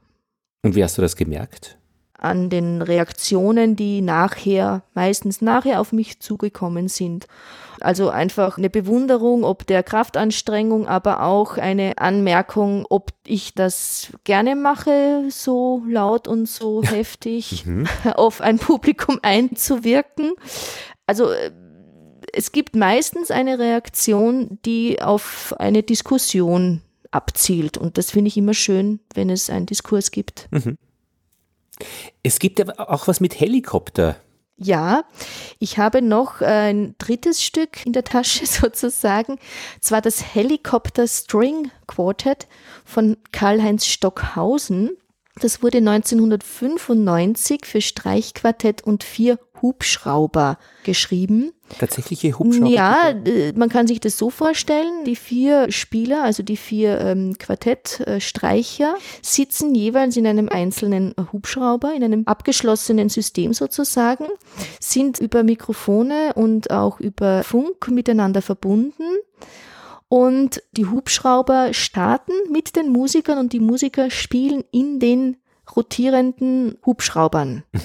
[0.64, 1.78] Und wie hast du das gemerkt?
[2.18, 7.28] An den Reaktionen, die nachher, meistens nachher auf mich zugekommen sind.
[7.80, 14.56] Also einfach eine Bewunderung ob der Kraftanstrengung, aber auch eine Anmerkung, ob ich das gerne
[14.56, 17.88] mache, so laut und so heftig mhm.
[18.16, 20.34] auf ein Publikum einzuwirken.
[21.06, 21.52] Also äh,
[22.34, 27.78] es gibt meistens eine Reaktion, die auf eine Diskussion abzielt.
[27.78, 30.48] Und das finde ich immer schön, wenn es einen Diskurs gibt.
[30.52, 30.78] Mhm.
[32.24, 34.18] Es gibt aber auch was mit Helikopter.
[34.60, 35.04] Ja,
[35.60, 39.38] ich habe noch ein drittes Stück in der Tasche sozusagen.
[39.80, 42.48] Zwar das Helikopter String Quartet
[42.84, 44.98] von Karl-Heinz Stockhausen.
[45.42, 51.52] Das wurde 1995 für Streichquartett und vier Hubschrauber geschrieben.
[51.80, 52.70] Tatsächliche Hubschrauber?
[52.70, 55.04] Ja, äh, man kann sich das so vorstellen.
[55.06, 62.04] Die vier Spieler, also die vier ähm, Quartettstreicher, sitzen jeweils in einem einzelnen Hubschrauber, in
[62.04, 64.26] einem abgeschlossenen System sozusagen,
[64.80, 69.04] sind über Mikrofone und auch über Funk miteinander verbunden.
[70.10, 75.38] Und die Hubschrauber starten mit den Musikern und die Musiker spielen in den
[75.76, 77.64] rotierenden Hubschraubern.
[77.72, 77.82] Mhm.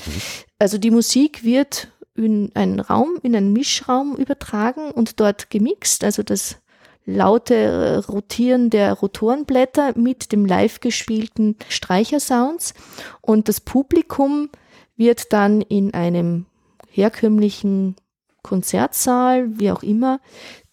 [0.58, 6.22] Also die Musik wird in einen Raum, in einen Mischraum übertragen und dort gemixt, also
[6.22, 6.58] das
[7.04, 12.74] laute Rotieren der Rotorenblätter mit dem live gespielten Streichersounds
[13.20, 14.50] und das Publikum
[14.96, 16.46] wird dann in einem
[16.88, 17.96] herkömmlichen
[18.42, 20.20] Konzertsaal, wie auch immer,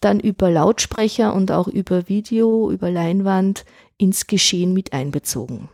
[0.00, 3.64] dann über Lautsprecher und auch über Video, über Leinwand
[3.98, 5.68] ins Geschehen mit einbezogen.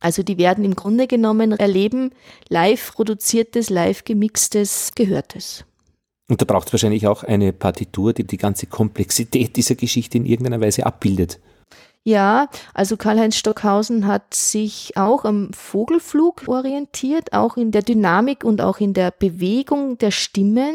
[0.00, 2.10] Also die werden im Grunde genommen erleben
[2.48, 5.64] live produziertes, live gemixtes, gehörtes.
[6.28, 10.26] Und da braucht es wahrscheinlich auch eine Partitur, die die ganze Komplexität dieser Geschichte in
[10.26, 11.38] irgendeiner Weise abbildet.
[12.04, 18.60] Ja, also Karl-Heinz Stockhausen hat sich auch am Vogelflug orientiert, auch in der Dynamik und
[18.60, 20.74] auch in der Bewegung der Stimmen.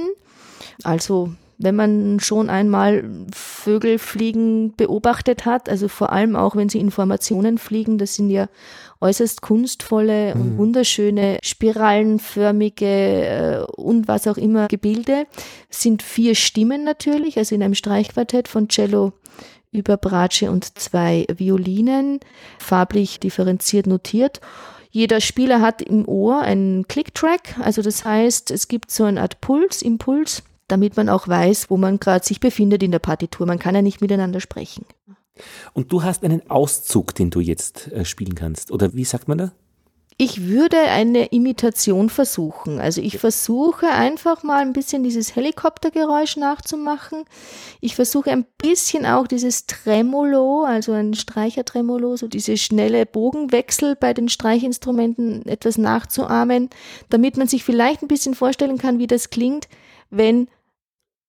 [0.83, 6.79] Also wenn man schon einmal Vögel fliegen beobachtet hat, also vor allem auch wenn sie
[6.79, 8.47] Informationen fliegen, das sind ja
[9.01, 10.57] äußerst kunstvolle und mhm.
[10.57, 15.25] wunderschöne spiralenförmige äh, und was auch immer Gebilde,
[15.69, 19.13] sind vier Stimmen natürlich, also in einem Streichquartett von Cello
[19.71, 22.19] über Bratsche und zwei Violinen,
[22.59, 24.41] farblich differenziert notiert.
[24.89, 29.41] Jeder Spieler hat im Ohr einen Click-Track, also das heißt, es gibt so eine Art
[29.41, 33.47] Puls, Impuls, damit man auch weiß, wo man gerade sich befindet in der Partitur.
[33.47, 34.85] Man kann ja nicht miteinander sprechen.
[35.73, 38.71] Und du hast einen Auszug, den du jetzt äh, spielen kannst.
[38.71, 39.51] Oder wie sagt man da?
[40.19, 42.79] Ich würde eine Imitation versuchen.
[42.79, 47.25] Also ich versuche einfach mal ein bisschen dieses Helikoptergeräusch nachzumachen.
[47.81, 54.15] Ich versuche ein bisschen auch dieses Tremolo, also ein Streichertremolo, so diese schnelle Bogenwechsel bei
[54.15, 56.71] den Streichinstrumenten etwas nachzuahmen,
[57.09, 59.67] damit man sich vielleicht ein bisschen vorstellen kann, wie das klingt,
[60.09, 60.47] wenn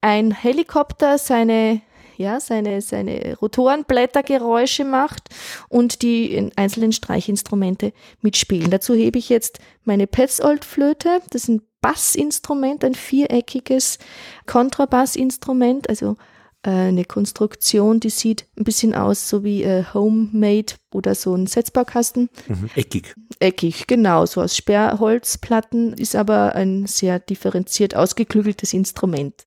[0.00, 1.82] ein Helikopter seine
[2.18, 5.28] ja, seine, seine Rotorenblättergeräusche macht
[5.68, 7.92] und die einzelnen Streichinstrumente
[8.22, 8.72] mitspielen.
[8.72, 11.22] Dazu hebe ich jetzt meine Petzold-Flöte.
[11.30, 13.98] Das sind Bassinstrument, ein viereckiges
[14.46, 16.16] Kontrabassinstrument, also
[16.64, 21.46] äh, eine Konstruktion, die sieht ein bisschen aus so wie äh, Homemade oder so ein
[21.46, 22.30] Setzbaukasten.
[22.48, 23.14] Mhm, eckig.
[23.38, 29.46] Eckig, genau, so aus Sperrholzplatten, ist aber ein sehr differenziert ausgeklügeltes Instrument.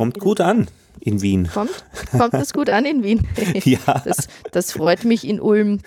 [0.00, 0.66] kommt gut an
[0.98, 1.46] in Wien.
[1.52, 3.26] Kommt, kommt das gut an in Wien?
[3.64, 4.00] ja.
[4.02, 5.80] Das, das freut mich in Ulm.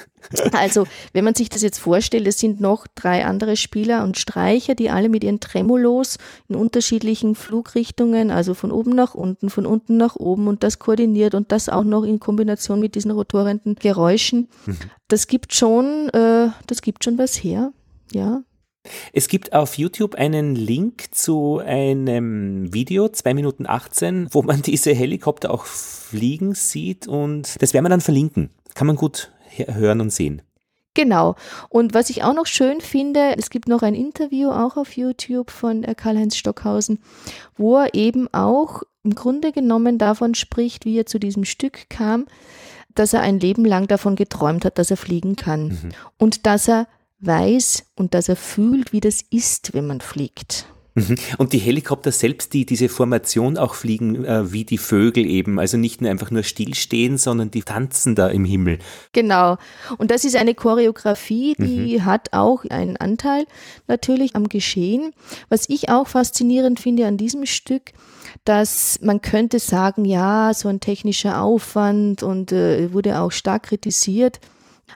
[0.51, 4.75] Also, wenn man sich das jetzt vorstellt, es sind noch drei andere Spieler und Streicher,
[4.75, 9.97] die alle mit ihren Tremolos in unterschiedlichen Flugrichtungen, also von oben nach unten, von unten
[9.97, 14.47] nach oben und das koordiniert und das auch noch in Kombination mit diesen rotorenden Geräuschen.
[14.67, 14.77] Mhm.
[15.07, 17.73] Das gibt schon, äh, das gibt schon was her.
[18.11, 18.43] Ja,
[19.13, 24.93] es gibt auf YouTube einen Link zu einem Video, 2 Minuten 18, wo man diese
[24.93, 28.49] Helikopter auch fliegen sieht und das werden wir dann verlinken.
[28.73, 30.41] Kann man gut hören und sehen.
[30.95, 31.35] Genau.
[31.69, 35.49] Und was ich auch noch schön finde, es gibt noch ein Interview auch auf YouTube
[35.49, 36.99] von äh, Karl-Heinz Stockhausen,
[37.55, 42.25] wo er eben auch im Grunde genommen davon spricht, wie er zu diesem Stück kam,
[42.93, 45.89] dass er ein Leben lang davon geträumt hat, dass er fliegen kann mhm.
[46.19, 46.87] und dass er
[47.25, 50.67] weiß und dass er fühlt, wie das ist, wenn man fliegt.
[50.95, 51.15] Mhm.
[51.39, 55.77] Und die Helikopter selbst, die diese Formation auch fliegen, äh, wie die Vögel eben, also
[55.77, 58.77] nicht nur einfach nur stillstehen, sondern die tanzen da im Himmel.
[59.11, 59.57] Genau.
[59.97, 62.05] Und das ist eine Choreografie, die mhm.
[62.05, 63.45] hat auch einen Anteil
[63.87, 65.13] natürlich am Geschehen.
[65.49, 67.91] Was ich auch faszinierend finde an diesem Stück,
[68.45, 74.39] dass man könnte sagen, ja, so ein technischer Aufwand und äh, wurde auch stark kritisiert.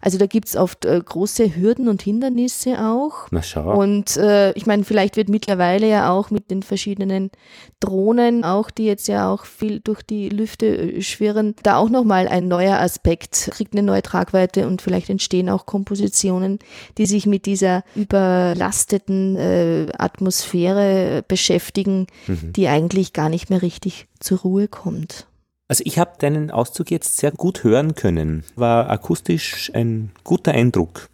[0.02, 3.28] Also da gibt es oft äh, große Hürden und Hindernisse auch.
[3.32, 3.78] Na schau.
[3.78, 7.32] Und äh, ich meine, vielleicht wird mittlerweile ja auch mit den verschiedenen
[7.80, 12.28] Drohnen, auch die jetzt ja auch viel durch die Lüfte äh, schwirren, da auch nochmal
[12.28, 16.60] ein neuer Aspekt, kriegt eine neue Tragweite und vielleicht entstehen auch Kompositionen,
[16.98, 22.54] die sich mit dieser überlasteten äh, Atmosphäre beschäftigen, mhm.
[22.54, 25.28] die eigentlich gar nicht mehr richtig zur Ruhe kommt.
[25.68, 28.44] Also ich habe deinen Auszug jetzt sehr gut hören können.
[28.56, 31.10] War akustisch ein guter Eindruck.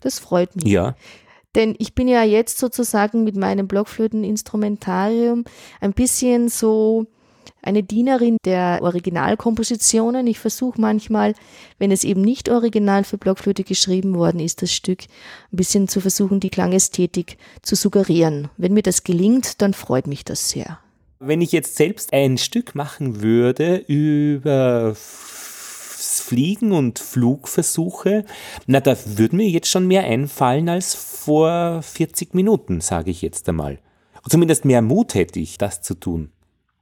[0.00, 0.66] Das freut mich.
[0.66, 0.96] Ja.
[1.54, 5.44] Denn ich bin ja jetzt sozusagen mit meinem Blockflöten-Instrumentarium
[5.80, 7.06] ein bisschen so
[7.62, 10.26] eine Dienerin der Originalkompositionen.
[10.26, 11.34] Ich versuche manchmal,
[11.78, 15.00] wenn es eben nicht original für Blockflöte geschrieben worden ist, das Stück
[15.52, 18.48] ein bisschen zu versuchen, die Klangästhetik zu suggerieren.
[18.56, 20.78] Wenn mir das gelingt, dann freut mich das sehr.
[21.22, 28.24] Wenn ich jetzt selbst ein Stück machen würde über Fliegen und Flugversuche,
[28.66, 33.46] na, da würde mir jetzt schon mehr einfallen als vor 40 Minuten, sage ich jetzt
[33.50, 33.80] einmal.
[34.30, 36.30] Zumindest mehr Mut hätte ich, das zu tun.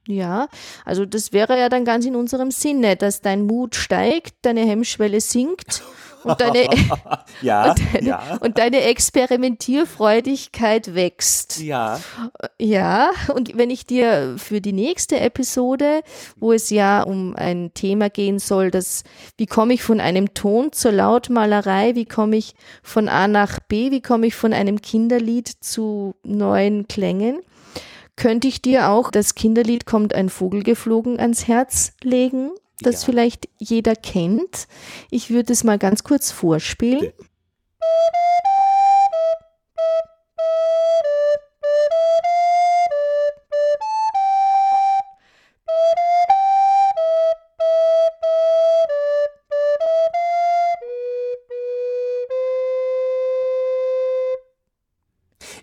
[0.09, 0.49] Ja,
[0.85, 5.21] also das wäre ja dann ganz in unserem Sinne, dass dein Mut steigt, deine Hemmschwelle
[5.21, 5.83] sinkt
[6.23, 6.67] und deine,
[7.43, 8.37] ja, und deine, ja.
[8.41, 11.59] und deine Experimentierfreudigkeit wächst.
[11.59, 11.99] Ja.
[12.59, 16.01] Ja, und wenn ich dir für die nächste Episode,
[16.37, 19.03] wo es ja um ein Thema gehen soll, das,
[19.37, 23.91] wie komme ich von einem Ton zur Lautmalerei, wie komme ich von A nach B,
[23.91, 27.41] wie komme ich von einem Kinderlied zu neuen Klängen,
[28.19, 32.51] könnte ich dir auch das Kinderlied kommt ein Vogel geflogen ans Herz legen
[32.81, 33.05] das ja.
[33.07, 34.67] vielleicht jeder kennt.
[35.11, 37.11] Ich würde es mal ganz kurz vorspielen.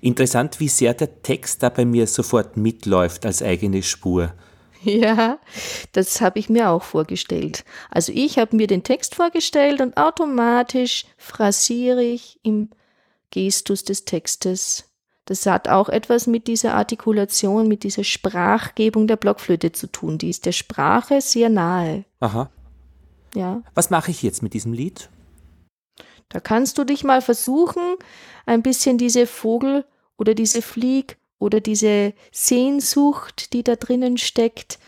[0.06, 4.32] Interessant, wie sehr der Text da bei mir sofort mitläuft als eigene Spur.
[4.84, 5.40] Ja,
[5.90, 7.64] das habe ich mir auch vorgestellt.
[7.90, 12.70] Also ich habe mir den Text vorgestellt und automatisch phrasiere ich im
[13.32, 14.84] Gestus des Textes.
[15.24, 20.18] Das hat auch etwas mit dieser Artikulation, mit dieser Sprachgebung der Blockflöte zu tun.
[20.18, 22.04] Die ist der Sprache sehr nahe.
[22.20, 22.48] Aha.
[23.34, 23.60] Ja.
[23.74, 25.10] Was mache ich jetzt mit diesem Lied?
[26.28, 27.96] Da kannst du dich mal versuchen,
[28.46, 29.84] ein bisschen diese Vogel
[30.16, 34.78] oder diese Flieg oder diese Sehnsucht, die da drinnen steckt.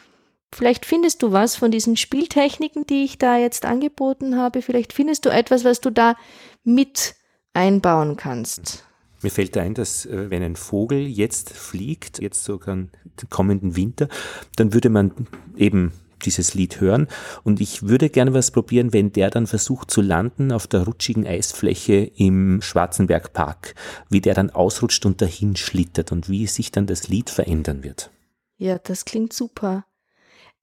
[0.53, 4.63] Vielleicht findest du was von diesen Spieltechniken, die ich da jetzt angeboten habe.
[4.63, 6.17] Vielleicht findest du etwas, was du da
[6.65, 7.15] mit
[7.53, 8.85] einbauen kannst.
[9.21, 12.91] Mir fällt ein, dass äh, wenn ein Vogel jetzt fliegt, jetzt sogar im
[13.31, 14.09] kommenden Winter,
[14.57, 15.13] dann würde man
[15.57, 15.93] eben
[16.25, 17.09] dieses Lied hören.
[17.45, 21.27] Und ich würde gerne was probieren, wenn der dann versucht zu landen auf der rutschigen
[21.27, 23.75] Eisfläche im Schwarzenbergpark,
[24.09, 28.11] wie der dann ausrutscht und dahin schlittert und wie sich dann das Lied verändern wird.
[28.57, 29.85] Ja, das klingt super.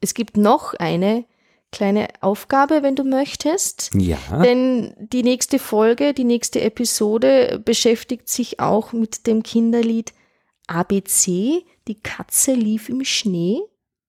[0.02, 1.26] Es gibt noch eine
[1.72, 3.92] kleine Aufgabe, wenn du möchtest.
[3.94, 4.18] Ja.
[4.44, 10.14] Denn die nächste Folge, die nächste Episode beschäftigt sich auch mit dem Kinderlied
[10.68, 11.66] ABC.
[11.88, 13.62] Die Katze lief im Schnee.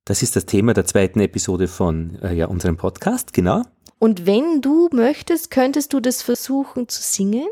[0.07, 3.63] Das ist das Thema der zweiten Episode von äh, ja, unserem Podcast, genau.
[3.99, 7.49] Und wenn du möchtest, könntest du das versuchen zu singen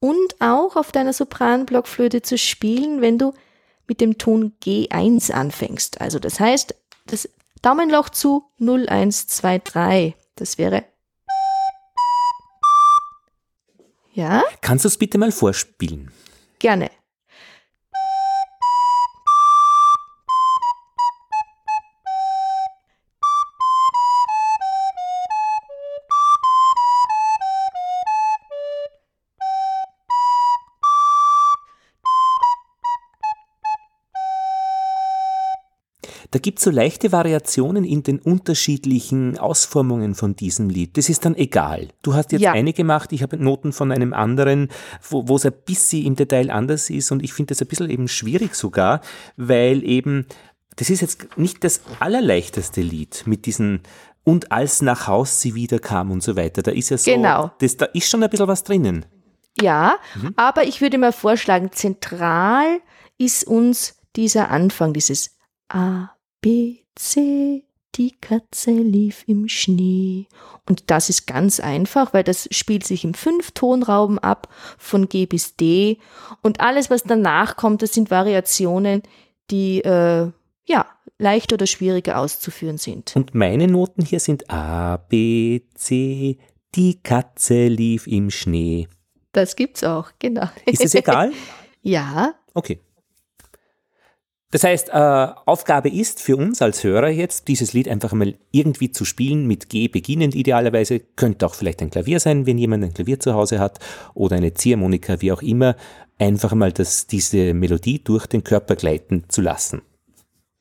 [0.00, 3.32] und auch auf deiner Sopranblockflöte zu spielen, wenn du
[3.86, 6.00] mit dem Ton G1 anfängst.
[6.00, 6.74] Also das heißt,
[7.06, 7.28] das
[7.62, 10.16] Daumenloch zu 0123.
[10.34, 10.82] Das wäre.
[14.14, 14.42] Ja?
[14.62, 16.10] Kannst du es bitte mal vorspielen?
[16.58, 16.90] Gerne.
[36.42, 40.96] Gibt es so leichte Variationen in den unterschiedlichen Ausformungen von diesem Lied.
[40.96, 41.88] Das ist dann egal.
[42.02, 42.52] Du hast jetzt Ja.
[42.52, 44.68] eine gemacht, ich habe Noten von einem anderen,
[45.08, 48.08] wo es ein bisschen im Detail anders ist und ich finde das ein bisschen eben
[48.08, 49.00] schwierig sogar,
[49.36, 50.26] weil eben,
[50.76, 53.80] das ist jetzt nicht das allerleichteste Lied mit diesen
[54.24, 56.62] und als nach Haus sie wieder kam und so weiter.
[56.62, 57.50] Da ist ja so, Genau.
[57.58, 59.04] das, da ist schon ein bisschen was drinnen.
[59.60, 59.96] Ja,
[60.36, 62.80] aber ich würde mal vorschlagen, zentral
[63.18, 65.36] ist uns dieser Anfang, dieses
[65.68, 66.08] A,
[66.42, 67.64] B, C,
[67.94, 70.26] die Katze lief im Schnee.
[70.68, 75.56] Und das ist ganz einfach, weil das spielt sich im Fünftonraum ab, von G bis
[75.56, 75.98] D.
[76.42, 79.02] Und alles, was danach kommt, das sind Variationen,
[79.50, 80.30] die, äh,
[80.66, 80.86] ja,
[81.18, 83.16] leicht oder schwieriger auszuführen sind.
[83.16, 86.38] Und meine Noten hier sind A, B, C,
[86.74, 88.88] die Katze lief im Schnee.
[89.32, 90.48] Das gibt's auch, genau.
[90.66, 91.32] Ist es egal?
[91.82, 92.80] ja, Okay.
[94.52, 94.92] Das heißt, äh,
[95.46, 99.70] Aufgabe ist für uns als Hörer jetzt, dieses Lied einfach mal irgendwie zu spielen, mit
[99.70, 101.00] G beginnend idealerweise.
[101.00, 103.78] Könnte auch vielleicht ein Klavier sein, wenn jemand ein Klavier zu Hause hat
[104.12, 105.74] oder eine Ziehharmonika, wie auch immer.
[106.18, 109.82] Einfach mal das, diese Melodie durch den Körper gleiten zu lassen.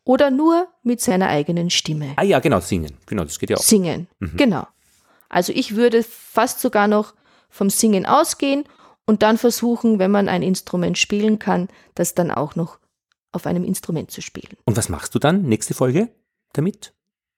[0.04, 2.14] oder nur mit seiner eigenen Stimme.
[2.16, 2.98] Ah ja, genau, singen.
[3.06, 3.62] Genau, das geht ja auch.
[3.62, 4.08] Singen.
[4.36, 4.66] Genau.
[5.30, 7.14] Also ich würde fast sogar noch
[7.50, 8.64] vom Singen ausgehen
[9.06, 12.80] und dann versuchen, wenn man ein Instrument spielen kann, das dann auch noch
[13.32, 14.58] auf einem Instrument zu spielen.
[14.66, 15.44] Und was machst du dann?
[15.44, 16.10] Nächste Folge
[16.54, 16.94] damit?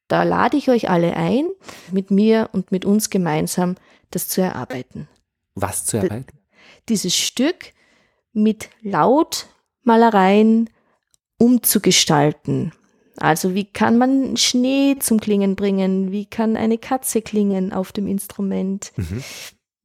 [0.07, 1.47] Da lade ich euch alle ein,
[1.91, 3.75] mit mir und mit uns gemeinsam
[4.11, 5.07] das zu erarbeiten.
[5.55, 6.37] Was zu erarbeiten?
[6.89, 7.73] Dieses Stück
[8.33, 10.69] mit Lautmalereien
[11.37, 12.73] umzugestalten.
[13.17, 16.11] Also wie kann man Schnee zum Klingen bringen?
[16.11, 18.91] Wie kann eine Katze klingen auf dem Instrument?
[18.95, 19.23] Mhm.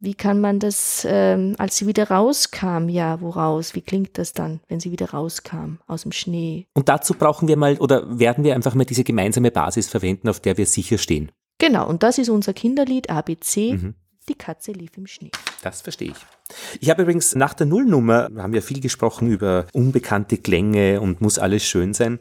[0.01, 3.75] Wie kann man das, ähm, als sie wieder rauskam, ja, woraus?
[3.75, 6.69] Wie klingt das dann, wenn sie wieder rauskam aus dem Schnee?
[6.75, 10.39] Und dazu brauchen wir mal oder werden wir einfach mal diese gemeinsame Basis verwenden, auf
[10.39, 11.33] der wir sicher stehen.
[11.59, 13.73] Genau, und das ist unser Kinderlied ABC.
[13.73, 13.95] Mhm.
[14.29, 15.33] Die Katze lief im Schnee.
[15.63, 16.39] Das verstehe ich.
[16.81, 21.21] Ich habe übrigens nach der Nullnummer, wir haben ja viel gesprochen über unbekannte Klänge und
[21.21, 22.19] muss alles schön sein,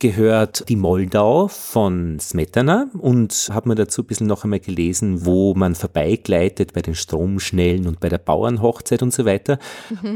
[0.00, 5.54] gehört die Moldau von Smetana und habe mir dazu ein bisschen noch einmal gelesen, wo
[5.54, 9.58] man vorbeigleitet bei den Stromschnellen und bei der Bauernhochzeit und so weiter.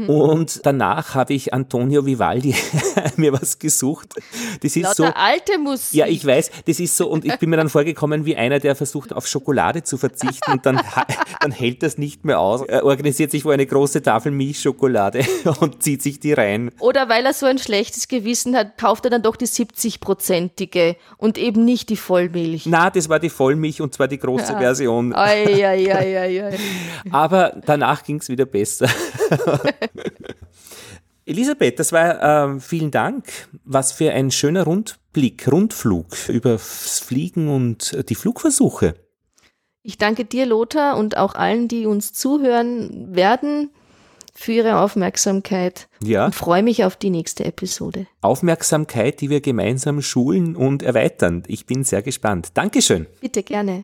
[0.07, 2.55] Und danach habe ich Antonio Vivaldi
[3.15, 4.15] mir was gesucht.
[4.61, 5.13] Das ist Lauter so.
[5.15, 5.93] alte Musik.
[5.93, 8.75] Ja, ich weiß, das ist so, und ich bin mir dann vorgekommen wie einer, der
[8.75, 10.81] versucht, auf Schokolade zu verzichten und dann,
[11.39, 12.62] dann hält das nicht mehr aus.
[12.67, 15.25] Er organisiert sich wohl eine große Tafel Milchschokolade
[15.59, 16.71] und zieht sich die rein.
[16.79, 21.37] Oder weil er so ein schlechtes Gewissen hat, kauft er dann doch die 70-prozentige und
[21.37, 22.65] eben nicht die Vollmilch.
[22.65, 25.13] Na, das war die Vollmilch und zwar die große Version.
[25.13, 26.57] Ei, ei, ei, ei.
[27.11, 28.87] Aber danach ging es wieder besser.
[31.25, 33.25] Elisabeth, das war ähm, vielen Dank.
[33.63, 38.95] Was für ein schöner Rundblick, Rundflug über das Fliegen und äh, die Flugversuche.
[39.85, 43.69] Ich danke dir, Lothar, und auch allen, die uns zuhören werden,
[44.35, 46.25] für ihre Aufmerksamkeit Ja.
[46.25, 48.07] und freue mich auf die nächste Episode.
[48.21, 51.43] Aufmerksamkeit, die wir gemeinsam schulen und erweitern.
[51.47, 52.49] Ich bin sehr gespannt.
[52.55, 53.05] Dankeschön.
[53.21, 53.83] Bitte gerne.